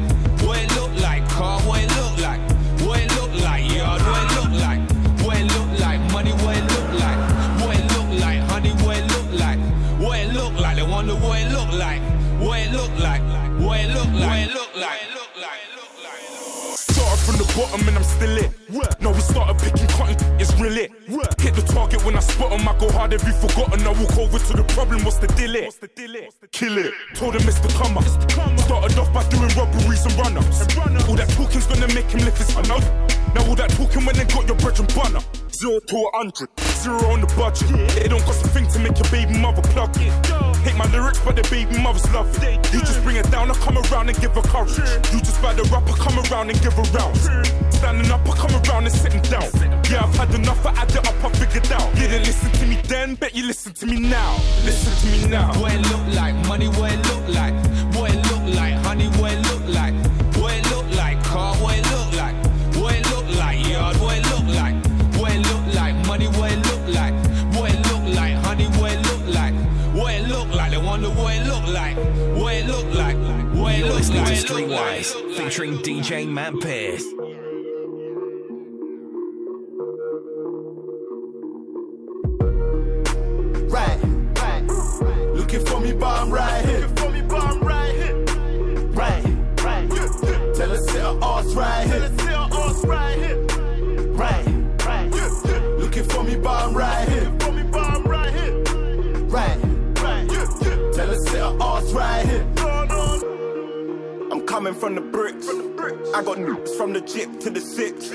[17.60, 18.50] Bottom and I'm still it.
[19.00, 20.90] Now we started picking cotton, it's real it.
[21.40, 23.86] Hit the target when I spot 'em, I go hard every forgotten.
[23.86, 25.68] I walk over to the problem, what's the deal it?
[26.52, 26.92] Kill it.
[27.14, 27.68] Told him Mr.
[27.78, 27.96] Come
[28.66, 30.60] Started off by doing robberies and run ups.
[31.08, 32.84] All that talking's gonna make him lift his hand up.
[33.34, 35.22] Now all that talking when they got your bread and butter.
[35.52, 36.48] Zero to a hundred,
[36.82, 37.68] zero on the budget.
[38.04, 40.12] It don't cost a thing to make your baby mother plug it.
[40.64, 42.58] Hate my lyrics, but the baby mothers love it.
[42.72, 44.76] You just bring it down, I come around and give her courage.
[45.12, 47.28] You just buy the rap, I come around and give her rounds.
[47.80, 49.48] Standing up, I come around and sitting down.
[49.88, 51.94] Yeah, I've had enough, I add it up, I figured out.
[51.94, 54.36] Didn't listen to me then, bet you listen to me now.
[54.66, 55.58] Listen to me now.
[55.58, 57.54] What it look like, money, what it look like,
[57.94, 59.94] what it look like, honey, what it look like,
[60.36, 62.36] what it look like, car, what it look like,
[62.76, 64.74] what it look like, yard, what it look like,
[65.16, 67.14] what it look like, money, what it look like,
[67.56, 69.54] what it look like, honey, what it look like,
[69.94, 71.96] what it look like, they wonder what it look like,
[72.36, 73.16] what it look like,
[73.56, 77.06] what it You're look listening like, to Streetwise, featuring DJ Matt Pearce.
[83.70, 83.98] Right,
[84.40, 84.64] right.
[85.34, 86.80] Looking for me, but I'm right here.
[86.80, 88.16] Looking for me, but I'm right here.
[88.88, 89.24] Right,
[89.62, 89.88] right.
[90.56, 92.00] Tell her sit her ass right here.
[92.00, 93.46] Tell her sit her ass right here.
[94.12, 94.46] Right,
[94.84, 95.08] right.
[95.78, 97.20] Looking for me, but I'm right here.
[97.22, 98.58] Looking for me, but I'm right here.
[99.26, 99.58] Right,
[100.02, 100.28] right.
[100.28, 102.46] Tell her sit her ass right here.
[104.32, 105.48] I'm coming from the bricks.
[106.12, 108.10] I got nukes from the jip to the six.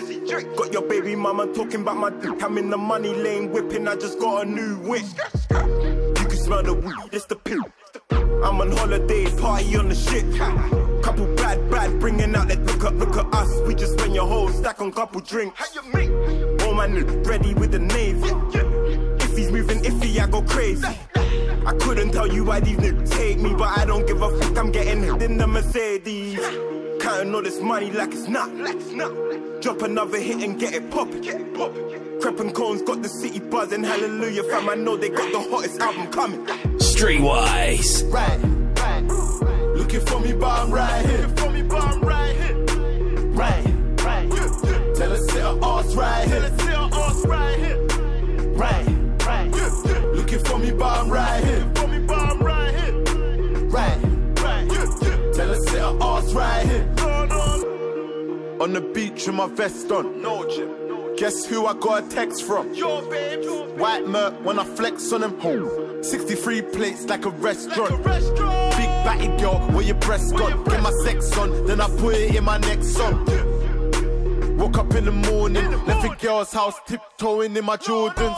[0.57, 2.44] Got your baby mama talking about my dick.
[2.44, 3.88] I'm in the money lane whipping.
[3.88, 5.06] I just got a new whip.
[6.45, 7.63] You can the weed, it's the pill.
[8.11, 10.23] I'm on holiday, party on the ship.
[11.01, 13.61] Couple bad, bad, bringing out that look at, look at us.
[13.61, 15.76] We just spend your whole stack on couple drinks.
[15.76, 18.30] All my niggas ready with the navy.
[19.26, 20.85] If he's moving iffy, I go crazy.
[21.65, 24.55] I couldn't tell you why these niggas hate me, but I don't give a fuck.
[24.55, 26.39] I'm getting hit in the Mercedes.
[27.01, 28.51] Counting all this money like it's not.
[29.61, 32.05] Drop another hit and get it poppin'.
[32.21, 33.83] Crep and cones got the city buzzing.
[33.83, 34.69] Hallelujah, fam.
[34.69, 36.45] I know they got the hottest album coming.
[36.77, 38.11] Streetwise.
[38.11, 38.39] Right,
[38.79, 39.03] right.
[39.75, 41.17] Looking for me, but I'm right here.
[41.17, 42.55] Looking for me, but I'm right here.
[43.33, 43.65] Right,
[44.03, 44.29] right.
[44.95, 46.39] Tell her sit her ass right here.
[46.39, 47.79] Tell her sit her ass right here.
[48.53, 48.87] Right,
[49.25, 49.51] right.
[50.13, 51.59] Looking for me, but I'm right here.
[51.59, 52.93] Looking for me, but I'm right here.
[53.67, 53.99] Right,
[54.41, 54.69] right.
[55.33, 56.87] Tell her sit her ass right here.
[58.61, 60.21] On the beach with my vest on.
[60.21, 60.85] No Jim.
[61.17, 62.73] Guess who I got a text from?
[62.73, 63.47] Your babes.
[63.79, 66.03] White Merc when I flex on them.
[66.03, 68.03] 63 plates like a restaurant.
[68.03, 70.63] Big batty girl, where your breast gone?
[70.65, 73.25] Get my sex on, then I put it in my next song.
[74.57, 78.35] Woke up in the morning, left a girl's house tiptoeing in my Jordans.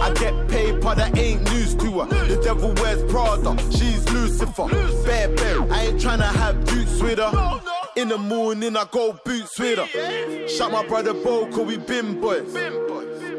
[0.00, 2.26] I get paper that ain't news to her.
[2.26, 4.68] The devil wears Prada, she's Lucifer.
[5.04, 7.75] Bear, bear, I ain't tryna have boots with her.
[7.96, 10.48] In the morning, I go boots with her.
[10.48, 12.54] Shot my brother Bo, cause we been boys.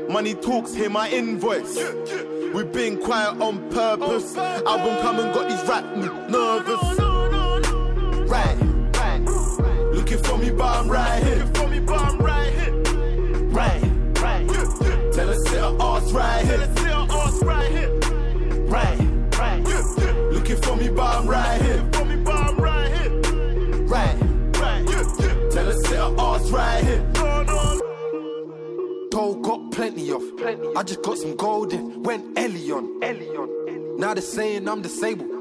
[0.09, 1.77] Money talks, hear my invoice.
[2.55, 4.35] We been quiet on purpose.
[4.35, 5.85] Album come and got these rap
[6.27, 6.81] nervous.
[8.27, 8.57] Right,
[8.97, 9.21] right.
[9.93, 11.45] Looking for me, but I'm right here.
[13.51, 13.83] Right.
[14.19, 14.47] Right.
[15.13, 16.67] Tell her sit her ass right here.
[18.65, 18.99] Right,
[19.37, 19.63] right.
[20.31, 21.86] Looking for me, but I'm right here.
[29.17, 30.21] Gold got plenty of.
[30.75, 32.03] I just got some gold in.
[32.03, 33.97] Went Elion.
[33.97, 35.31] Now they're saying I'm disabled.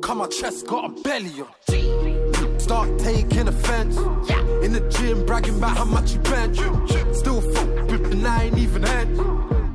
[0.00, 2.60] Come my chest got a belly on.
[2.60, 3.96] Start taking offense.
[4.64, 6.58] In the gym bragging about how much you bench.
[7.16, 9.08] Still fuck with the nine even head.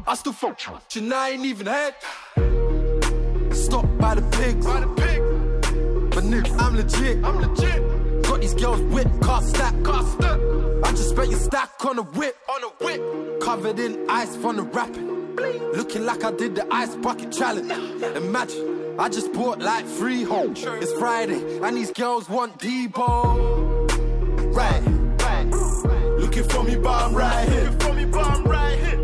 [0.07, 1.93] I still fuck with your nine even head.
[3.51, 4.65] Stop by the pigs.
[4.65, 7.21] But nigga, I'm legit.
[7.25, 7.96] I'm legit.
[8.37, 10.39] Got these girls whip, car stack, car stack.
[10.83, 13.41] I just spent your stack on a whip, on a whip.
[13.41, 15.35] Covered in ice from the rapping.
[15.73, 17.71] Looking like I did the ice bucket challenge.
[18.15, 20.63] Imagine, I just bought like three homes.
[20.63, 23.87] It's Friday, and these girls want Debo.
[24.53, 24.83] Right,
[25.23, 25.47] right.
[26.19, 27.63] Looking for me, but I'm right here.
[27.63, 28.97] Looking for me, but I'm right here.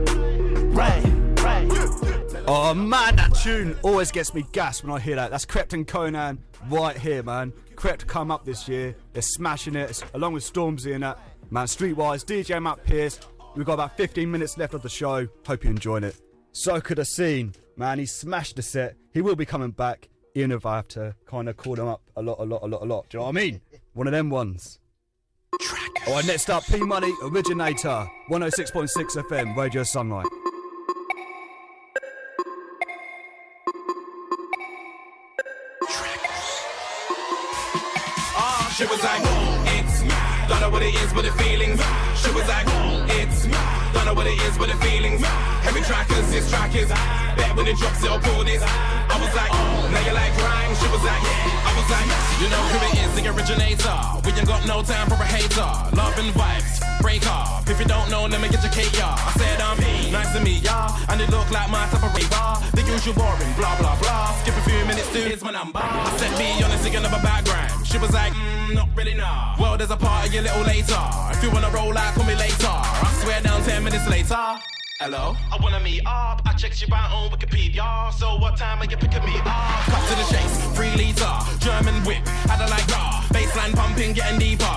[0.74, 1.04] Right,
[1.38, 2.44] right.
[2.46, 5.32] Oh man, that tune always gets me gassed when I hear that.
[5.32, 6.38] That's Krept and Konan
[6.70, 7.52] right here, man.
[7.76, 8.96] Krept come up this year.
[9.14, 11.20] They're smashing it, along with Stormzy and that.
[11.50, 13.20] Man, Streetwise, DJ Matt Pearce.
[13.56, 15.28] We've got about 15 minutes left of the show.
[15.46, 16.16] Hope you're enjoying it.
[16.52, 18.00] So could have seen, man.
[18.00, 18.96] He smashed the set.
[19.12, 22.02] He will be coming back, even if I have to kind of call him up
[22.16, 23.10] a lot, a lot, a lot, a lot.
[23.10, 23.62] Do you know what I mean?
[23.94, 24.80] One of them ones.
[26.08, 28.90] All right, next up, P Money Originator, 106.6
[29.30, 30.26] FM, Radio Sunlight.
[38.74, 39.22] She was like,
[39.78, 40.10] it's me.
[40.50, 41.80] Don't know what it is, but the feelings.
[42.16, 42.66] She was like,
[43.08, 43.23] it's
[44.24, 45.20] what it is, but the feelings.
[45.68, 46.88] Heavy trackers, this track is.
[47.36, 48.64] Bet when it drops, it'll pull this.
[48.64, 49.52] I was like,
[49.92, 50.72] now you like rhyme.
[50.80, 51.68] She was like, yeah.
[51.68, 52.08] I was like,
[52.40, 54.00] you know who it is, the originator.
[54.24, 55.68] We ain't got no time for a hater.
[55.92, 57.68] Love and vibes, break off.
[57.68, 59.12] If you don't know, let me get your cake, y'all.
[59.12, 60.96] I said I'm me, nice to meet y'all.
[61.12, 62.48] And it look like my type of raver.
[62.72, 64.40] The usual boring, blah blah blah.
[64.40, 65.28] Skip a few minutes, dude.
[65.28, 65.84] Here's my number.
[65.84, 67.86] I said, be honest, again of a background.
[67.86, 69.60] She was like, mm, not really nah.
[69.60, 71.04] Well, there's a party a little later.
[71.36, 72.72] If you wanna roll out, call me later.
[72.72, 74.44] I swear down ten minutes later.
[75.00, 75.36] Hello?
[75.52, 76.42] I wanna meet up.
[76.46, 78.12] I checked you out on Wikipedia.
[78.14, 79.80] So what time are you picking me up?
[79.92, 82.24] Cut to the chase, three liter, German whip.
[82.52, 84.76] Had a like raw, baseline pumping, getting deeper.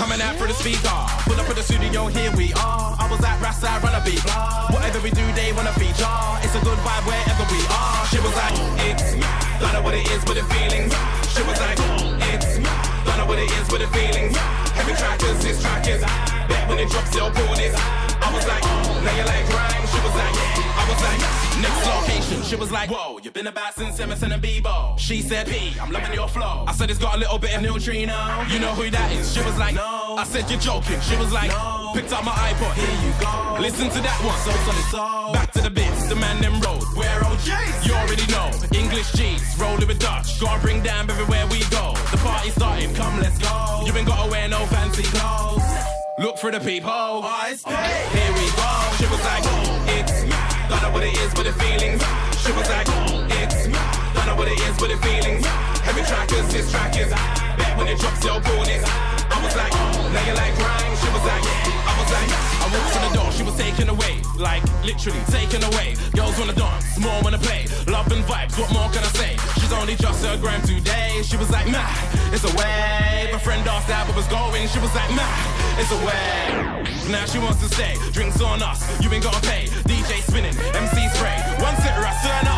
[0.00, 0.98] Coming out through the speaker.
[1.28, 2.96] Pull up at the studio, here we are.
[2.96, 4.24] I was at Rasta, run a beat.
[4.72, 6.16] Whatever we do, they wanna feature.
[6.44, 8.00] It's a good vibe wherever we are.
[8.08, 8.56] She was like,
[8.88, 9.28] it's me.
[9.60, 10.92] Don't know what it is, but the feelings.
[11.32, 11.76] She was like,
[13.16, 14.36] it's know what it is, but the feelings.
[14.36, 16.02] Heavy trackers, this track is.
[16.68, 18.05] When it drops, it'll pull this.
[18.26, 18.64] I was like,
[19.06, 19.86] now you like rhyme.
[19.86, 20.80] She was like, yeah.
[20.80, 21.20] I was like,
[21.62, 22.42] next location.
[22.42, 24.98] She was like, whoa, you've been about since Emerson and Bebo.
[24.98, 26.64] She said, P, I'm loving your flow.
[26.66, 28.18] I said, it's got a little bit of neutrino.
[28.50, 29.32] You know who that is?
[29.32, 30.16] She was like, no.
[30.18, 31.00] I said, you're joking.
[31.02, 31.92] She was like, no.
[31.94, 32.74] Picked up my iPod.
[32.74, 33.62] Here you go.
[33.62, 34.38] Listen to that one.
[34.42, 35.32] So solid soul.
[35.32, 36.08] Back to the bits.
[36.08, 36.82] The man them road.
[36.96, 37.86] Where OJs?
[37.86, 38.50] You already know.
[38.76, 39.56] English G's.
[39.56, 40.40] Rolling with Dutch.
[40.40, 41.94] Gotta bring down everywhere we go.
[42.10, 43.84] The party's starting, Come, let's go.
[43.86, 45.65] You ain't gotta wear no fancy clothes.
[46.18, 47.20] Look for the peephole.
[47.20, 48.70] Here we go.
[48.96, 49.44] She was like,
[49.86, 50.22] it's.
[50.66, 52.02] Don't know what it is, but the feelings.
[52.40, 52.86] She was like,
[53.36, 53.64] it's.
[54.14, 55.75] Don't know what it is, but the feelings.
[55.86, 56.66] Heavy trackers, is.
[56.74, 58.82] Bet when it drops, pull this.
[58.82, 59.70] I was like,
[60.10, 60.94] now you like rhyme.
[60.98, 61.86] She was like, yeah.
[61.86, 64.18] I was like, I walked to the door, she was taken away.
[64.34, 65.94] Like, literally taken away.
[66.10, 67.70] Girls wanna dance, more wanna play.
[67.86, 69.38] Love and vibes, what more can I say?
[69.62, 71.22] She's only just her gram today.
[71.22, 71.86] She was like, man,
[72.34, 73.30] it's a wave.
[73.30, 74.66] A friend asked how it was going.
[74.66, 75.38] She was like, man,
[75.78, 77.06] it's a wave.
[77.14, 77.94] Now she wants to stay.
[78.10, 79.70] Drinks on us, you ain't gotta pay.
[79.86, 81.38] DJ spinning, MC spray.
[81.62, 82.55] One sitter, I turn up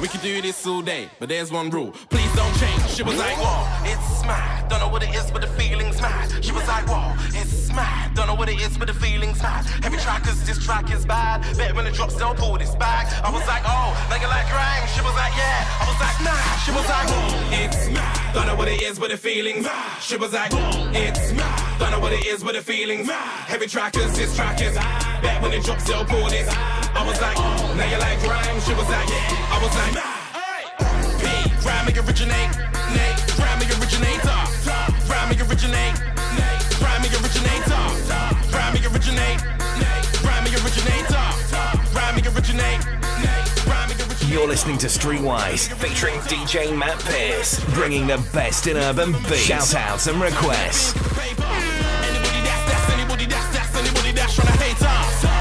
[0.00, 1.92] we could do this all day, but there's one rule.
[2.08, 2.88] Please don't change.
[2.88, 4.68] She was like, whoa, it's mad.
[4.68, 6.44] Don't know what it is, but the feeling's mad.
[6.44, 8.14] She was like, whoa, it's mad.
[8.14, 9.64] Don't know what it is, but the feeling's mad.
[9.84, 11.42] Heavy trackers, this track is bad.
[11.56, 13.06] Bet when it drops, they'll pull this back.
[13.24, 14.88] I was like, oh, like you like rhyme.
[14.88, 15.68] She was like, yeah.
[15.80, 16.56] I was like, nah.
[16.64, 18.34] She was like, oh, it's mad.
[18.34, 20.00] Don't know what it is, but the feeling's mad.
[20.00, 20.50] She was like,
[20.94, 21.78] it's mad.
[21.78, 23.48] Don't know what it is, but the feeling's mad.
[23.48, 25.22] Heavy trackers, this track is bad.
[25.22, 26.48] Bet when it drops, they'll pull this.
[26.48, 28.60] I was like, oh, now you like rhyme.
[28.60, 29.54] She was like, yeah.
[29.54, 29.89] I was like,
[44.30, 49.74] You're listening to Streetwise, featuring DJ Matt Pearce, bringing the best in urban beats, shout
[49.74, 50.94] outs and requests.
[50.96, 52.46] anybody
[53.26, 55.39] that's that's anybody that's trying to hate us.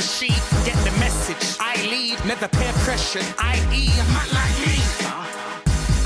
[0.00, 0.42] Not a sheep.
[0.64, 1.58] Get the message.
[1.60, 3.26] I lead, never peer pressured.
[3.38, 3.88] I.e.
[3.88, 4.78] a man like me.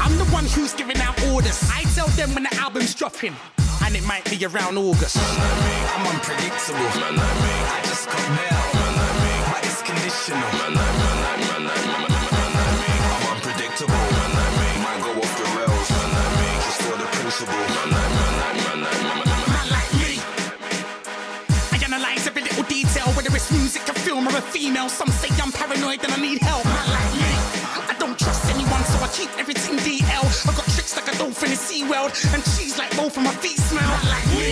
[0.00, 1.60] I'm the one who's giving out orders.
[1.72, 3.34] I tell them when the album's dropping,
[3.84, 5.16] and it might be around August.
[5.16, 6.90] Man like me, I'm unpredictable.
[7.00, 7.54] Man like me.
[7.76, 8.64] I just got mail.
[8.74, 9.34] Man like me.
[9.52, 10.40] But it's conditional.
[10.40, 11.13] Man like, man
[24.04, 24.88] film, or a female.
[24.88, 26.64] Some say I'm paranoid and I need help.
[26.64, 27.32] Man like me.
[27.92, 30.26] I don't trust anyone, so I keep everything DL.
[30.48, 33.58] I got tricks like a dolphin in SeaWorld, and cheese like both of my feet
[33.58, 33.88] smell.
[33.88, 34.50] Man like me.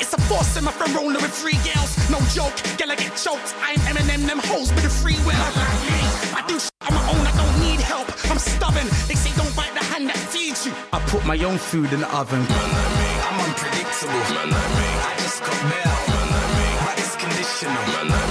[0.00, 1.90] It's a force in my friend rolling with three girls.
[2.08, 3.54] No joke, girl, I get choked.
[3.60, 5.44] I'm Eminem, them hoes with a free will.
[6.38, 8.08] I do shit on my own, I don't need help.
[8.30, 8.88] I'm stubborn.
[9.08, 10.72] They say don't bite the hand that feeds you.
[10.92, 12.40] I put my own food in the oven.
[12.40, 14.24] I'm unpredictable.
[14.34, 15.96] Man like me, I just got mail.
[16.86, 17.84] But it's conditional.
[18.00, 18.29] I'm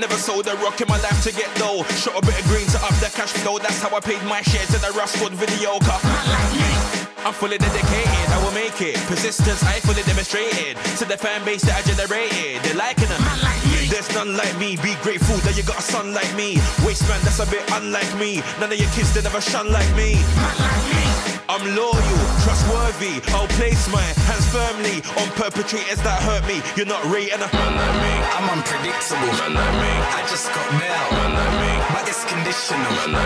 [0.00, 1.84] never sold a rock in my life to get dough.
[2.00, 3.58] Shot a bit of green to up the cash flow.
[3.58, 5.78] That's how I paid my shares to the Rustwood video.
[5.78, 6.00] Car.
[7.20, 8.96] I'm fully dedicated, I will make it.
[9.06, 10.78] Persistence, I fully demonstrated.
[10.98, 13.20] To the fan base that I generated, they're liking them.
[13.90, 14.76] There's none like me.
[14.76, 16.56] Be grateful that you got a son like me.
[16.86, 18.40] Waste man, that's a bit unlike me.
[18.58, 20.16] None of your kids they never shun like me.
[21.50, 21.98] I'm loyal,
[22.46, 23.18] trustworthy.
[23.34, 26.62] I'll place my hands firmly on perpetrators that hurt me.
[26.78, 28.14] You're not rating a man like me.
[28.38, 29.34] I'm unpredictable.
[29.34, 29.90] Man like me.
[30.14, 31.06] I just got mail.
[31.10, 31.72] Man like me.
[31.90, 32.94] But it's conditional.
[33.02, 33.18] I'm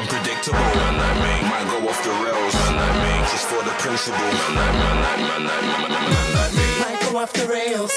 [0.00, 0.56] unpredictable.
[0.56, 1.44] Man like me.
[1.44, 2.56] Might go off the rails.
[2.56, 3.12] Man like me.
[3.28, 4.32] Just for the principle.
[4.56, 7.92] Man like me, might go off the rails.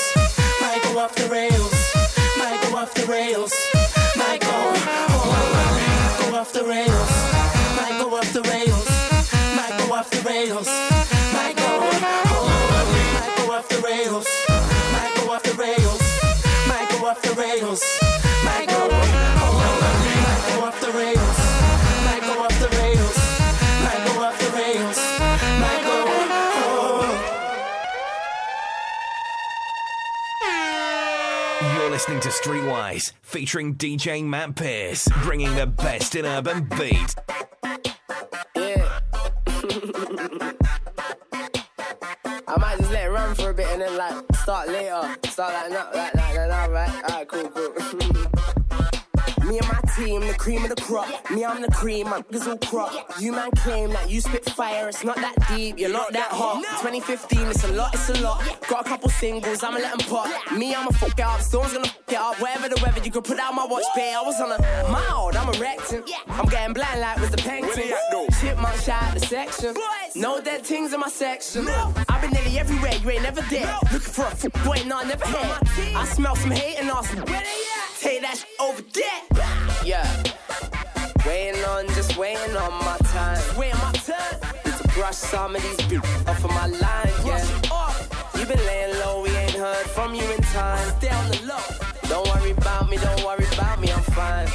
[0.59, 1.71] Might go off the rails.
[2.35, 3.55] Might go off the rails.
[4.19, 4.51] Might go.
[4.51, 7.58] Oh, go off the rails.
[8.29, 8.85] Off the rails.
[9.55, 10.67] Might go off the rails.
[11.33, 11.63] Might go.
[11.65, 12.45] Oh,
[13.15, 14.27] might go off the rails.
[14.91, 16.01] Might go off the rails.
[16.67, 18.08] Might go off the rails.
[32.09, 37.13] Listening to Streetwise, featuring DJ Matt Pearce, bringing the best in urban beat.
[38.55, 38.99] Yeah.
[42.47, 45.15] I might just let it run for a bit and then like start later.
[45.27, 47.03] Start like now, like like like now, right?
[47.03, 47.73] Alright, cool, cool.
[49.47, 51.07] Me and my team, the cream of the crop.
[51.31, 52.91] Me, I'm the cream, my niggas all crop.
[53.19, 56.63] You man claim that you spit fire, it's not that deep, you're not that hot.
[56.81, 58.43] 2015, it's a lot, it's a lot.
[58.67, 60.27] Got a couple singles, I'ma let them pop.
[60.51, 62.41] Me, I'ma fuck it up, Storm's gonna fuck it up.
[62.41, 64.13] Whatever the weather, you can put out my watch, pay.
[64.13, 66.03] I was on a mild, I'm a erecting.
[66.27, 67.93] I'm getting blind like with the painting.
[68.39, 69.75] Chipmunk shot out the section.
[70.15, 71.67] No dead things in my section.
[71.67, 73.77] I've been nearly everywhere, you ain't never there.
[73.91, 75.95] Looking for a fuck boy, no, I never had.
[75.95, 77.23] I smell some hate and awesome.
[77.99, 79.78] Take that shit over there.
[79.85, 80.05] Yeah.
[81.25, 83.41] Waiting on, just waiting on my time.
[83.57, 84.39] Waiting my turn.
[84.65, 87.43] Need to brush some of these bitches off of my line, yeah.
[88.35, 90.89] You've been laying low, we ain't heard from you in time.
[90.99, 92.09] Stay on the low.
[92.09, 94.47] Don't worry about me, don't worry about me, I'm fine.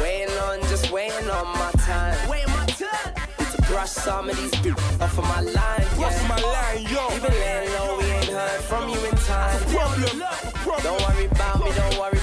[0.00, 2.16] Waiting on, just waiting on my time.
[2.28, 3.14] Waiting my turn.
[3.38, 6.06] Need to brush some of these bitches off of my line, yeah.
[6.06, 7.08] Off my line, yo.
[7.12, 9.60] You've been laying low, we ain't heard from you in time.
[9.68, 10.22] Problem,
[10.64, 10.82] problem.
[10.82, 12.15] Don't worry about me, don't worry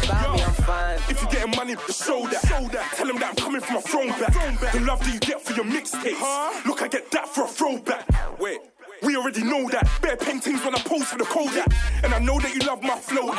[1.45, 2.45] getting money, show that.
[2.47, 2.93] Show that.
[2.95, 4.33] Tell them that I'm coming from a throwback.
[4.73, 6.65] The love that you get for your mixtapes.
[6.65, 8.39] Look, I get that for a throwback.
[8.39, 8.59] Wait.
[9.03, 9.89] We already know that.
[10.01, 11.67] Bare paintings when I pose for the Kodak.
[12.03, 13.33] And I know that you love my flow.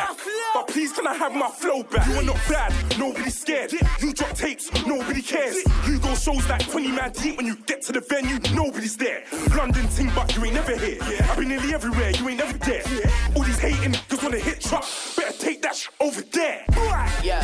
[0.55, 2.07] But please, can I have my flow back?
[2.09, 3.73] You are not bad, nobody's scared.
[4.01, 5.57] You drop tapes, nobody cares.
[5.89, 9.25] You go shows like 20 man deep when you get to the venue, nobody's there.
[9.57, 10.99] London ting, but you ain't never here.
[11.03, 12.83] I've been nearly everywhere, you ain't never there.
[13.35, 14.85] All these hating just wanna hit truck.
[15.17, 16.65] Better take that sh- over there.
[17.23, 17.43] Yeah.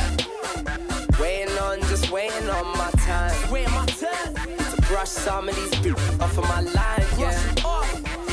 [1.21, 3.51] Waiting on, just waiting on my time.
[3.51, 4.35] Waiting my turn.
[4.35, 7.05] To brush some of these bitches off of my line,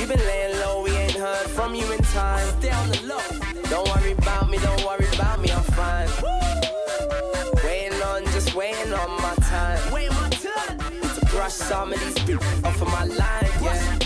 [0.08, 0.14] yeah.
[0.14, 2.48] You been laying low, we ain't heard from you in time.
[2.60, 3.70] Stay on the low.
[3.70, 6.08] Don't worry about me, don't worry about me, I'm fine.
[7.64, 9.94] Waiting on, just waiting on my time.
[9.94, 10.78] Waiting my turn.
[11.16, 14.00] To brush some of these bitches off of my line, yeah.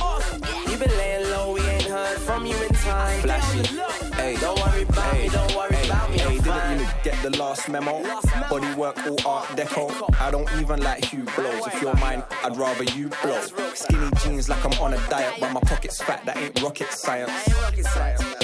[0.70, 3.22] You been laying low, we ain't heard from you in time.
[3.22, 3.76] Flashy.
[4.16, 6.91] Hey, Don't worry about me, don't worry about me, Hey, I'm didn't fine.
[7.22, 8.02] The last memo?
[8.50, 9.92] Body work, all art deco.
[10.20, 11.68] I don't even like Hugh blows.
[11.68, 13.42] If you're mine, I'd rather you blow.
[13.74, 16.26] Skinny jeans like I'm on a diet, but my pocket's fat.
[16.26, 17.32] That ain't rocket science.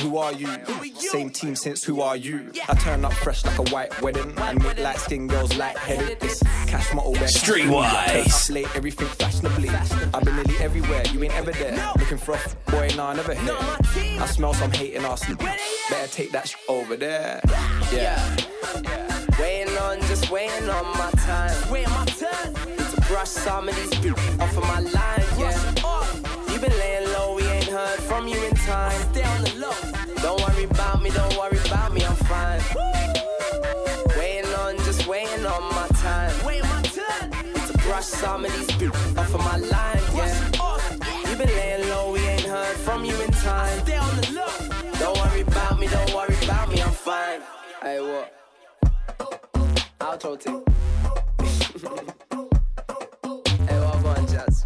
[0.02, 0.48] Who are you?
[0.96, 2.52] Same team since who are you?
[2.68, 6.20] I turn up fresh like a white wedding and make light skin girls light-headed.
[6.20, 8.52] This cash model wear Streetwise.
[8.54, 9.70] Late, everything fashionably.
[9.70, 11.76] I've been nearly everywhere, you ain't ever there.
[11.98, 13.56] Looking for a f- boy, nah, never here.
[14.22, 15.28] I smell some hating ass.
[15.90, 17.42] Better take that sh- over there.
[17.92, 18.36] Yeah.
[19.40, 21.72] Waiting on, just waiting on my time.
[21.72, 22.54] Waiting my turn.
[22.54, 25.58] To brush some of these bitches off of my line, yeah.
[26.52, 29.00] You been laying low, we ain't heard from you in time.
[29.14, 29.76] Stay on the low.
[30.22, 32.62] Don't worry about me, don't worry about me, I'm fine.
[34.18, 36.34] Waiting on, just waiting on my time.
[36.46, 37.32] Waiting my turn.
[37.68, 41.30] To brush some of these bitches off of my line, yeah.
[41.30, 43.80] You been laying low, we ain't heard from you in time.
[43.82, 45.00] Stay on the low.
[45.00, 47.42] Don't worry about me, don't worry about me, I'm fine.
[47.82, 48.37] Hey, what?
[50.00, 50.64] Outro thing.
[53.68, 54.66] hey, what about Jazz?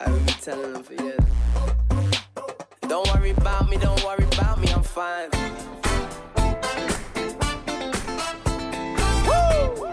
[0.00, 1.18] I will be telling them for years.
[2.82, 5.30] Don't worry about me, don't worry about me, I'm fine.
[9.26, 9.86] Woo!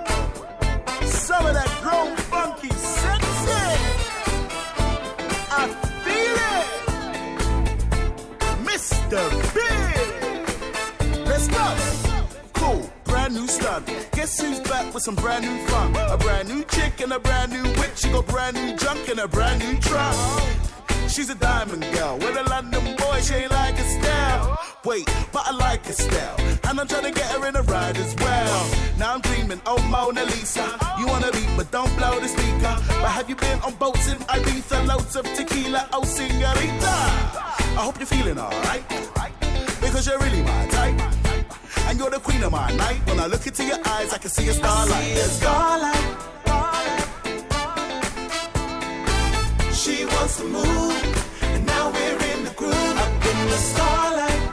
[1.07, 3.77] Some of that grown funky sexy.
[5.51, 5.67] I
[6.03, 6.67] feel it.
[8.63, 9.53] Mr.
[9.55, 9.86] Big.
[13.27, 13.85] Brand new stunt.
[14.13, 15.93] Guess who's back with some brand new fun?
[16.09, 17.91] A brand new chick and a brand new whip.
[17.95, 20.15] She got brand new junk and a brand new truck.
[21.09, 23.19] She's a diamond girl with a London boy.
[23.21, 24.57] She ain't like a style.
[24.85, 26.37] Wait, but I like her style.
[26.69, 28.69] And I'm trying to get her in a ride as well.
[28.97, 30.65] Now I'm dreaming, oh Mona Lisa.
[30.97, 32.75] You wanna beat, but don't blow the speaker.
[33.01, 34.87] But have you been on boats in Ibiza?
[34.87, 36.95] Loads of tequila, oh senorita.
[37.77, 38.87] I hope you're feeling alright.
[39.81, 41.16] Because you're really my type.
[41.87, 42.99] And you're the queen of my night.
[43.07, 45.15] When I look into your eyes, I can see a starlight.
[45.15, 46.05] There's starlight.
[49.73, 52.97] She wants to move, and now we're in the groove.
[53.05, 54.43] Up in the starlight.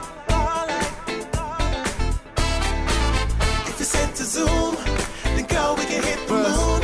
[3.67, 4.75] If you said to zoom,
[5.35, 6.81] then go, we can hit the moon.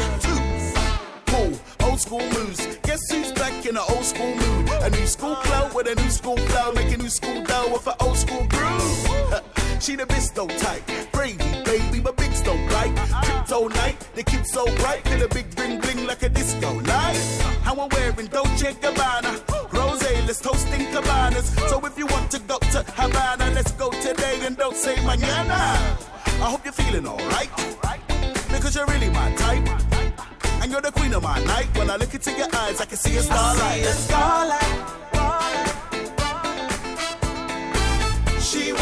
[1.28, 2.68] Cool, old school moves.
[2.84, 4.70] Guess who's back in an old school mood?
[4.82, 7.88] A new school flow with a new school flow, make a new school dough with
[7.88, 9.42] an old school groove.
[9.82, 12.96] She the Bisto type, gravy baby, but bigs don't bite.
[13.24, 17.18] Crypto night, the kids so bright, feel a big bling bling like a disco light.
[17.64, 19.42] How I'm wearing Dolce Gabbana,
[19.74, 21.50] Rose, let's toasting cabanas.
[21.68, 25.60] So if you want to go to Havana, let's go today and don't say mañana.
[26.46, 27.50] I hope you're feeling alright,
[28.52, 29.68] because you're really my type.
[30.62, 31.76] And you're the queen of my night.
[31.76, 33.82] When I look into your eyes, I can see a starlight.
[33.82, 35.01] a starlight.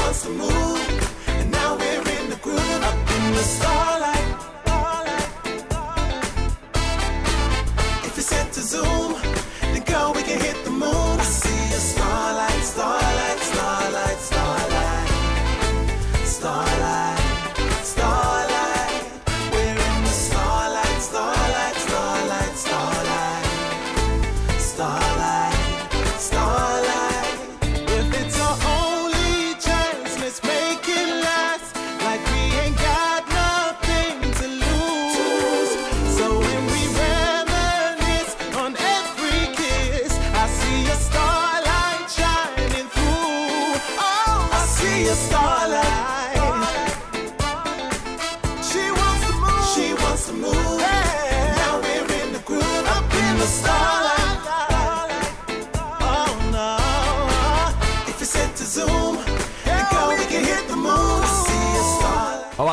[0.09, 2.83] Wants to move, and now we're in the groove.
[2.83, 4.38] Up in the starlight.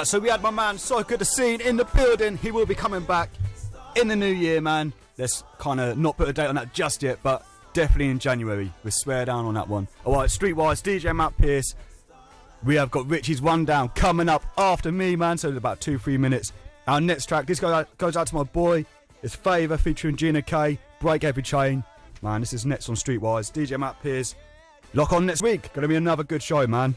[0.07, 0.79] So we had my man
[1.09, 2.37] Good to See in the building.
[2.37, 3.29] He will be coming back
[3.97, 4.93] in the new year, man.
[5.19, 8.73] Let's kind of not put a date on that just yet, but definitely in January.
[8.85, 9.89] We swear down on that one.
[10.05, 11.75] All right, Streetwise, DJ Matt Pearce.
[12.63, 15.39] We have got Richie's One Down coming up after me, man.
[15.39, 16.53] So in about two, three minutes.
[16.87, 18.87] Our next track, this out, goes out to my boy.
[19.25, 20.79] It's Favour featuring Gina K.
[21.01, 21.83] Break Every Chain.
[22.23, 23.51] Man, this is next on Streetwise.
[23.51, 24.37] DJ Matt Pearce.
[24.95, 25.73] Lock on next week.
[25.73, 26.95] Gonna be another good show, man.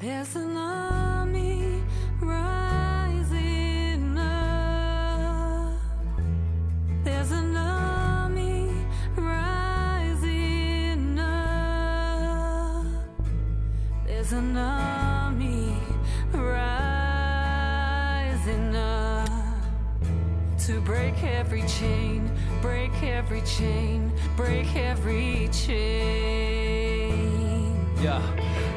[0.00, 1.82] There's an army
[2.20, 5.80] rising up.
[7.02, 8.70] There's an army
[9.16, 9.58] rising
[11.18, 12.86] up.
[14.06, 15.76] There's an army
[16.32, 17.56] rising
[18.76, 19.28] up
[20.60, 22.30] to break every chain,
[22.62, 27.27] break every chain, break every chain.
[28.00, 28.22] Yeah.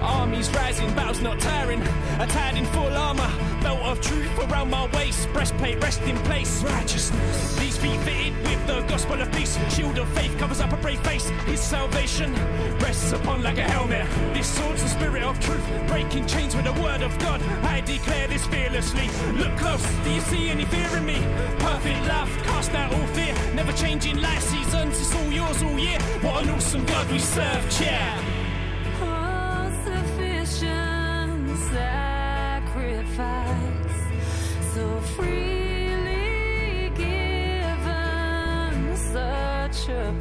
[0.02, 1.82] Armies rising, battles not tiring.
[2.20, 3.30] Attired in full armor,
[3.62, 5.32] belt of truth around my waist.
[5.32, 6.64] Breastplate rest in place.
[6.64, 7.56] Righteousness.
[7.60, 9.60] These feet fitted with the gospel of peace.
[9.76, 11.30] Shield of faith covers up a brave face.
[11.46, 12.34] His salvation
[12.80, 14.08] rests upon like a helmet.
[14.34, 17.42] This sword's the spirit of truth, breaking chains with the word of God.
[17.64, 19.08] I declare this fearlessly.
[19.34, 21.20] Look close, do you see any fear in me?
[21.60, 23.36] Perfect love, cast out all fear.
[23.54, 26.00] Never changing life seasons, it's all yours all year.
[26.22, 28.41] What an awesome God we serve, yeah.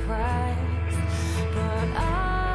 [0.07, 0.57] price,
[1.55, 2.50] but I.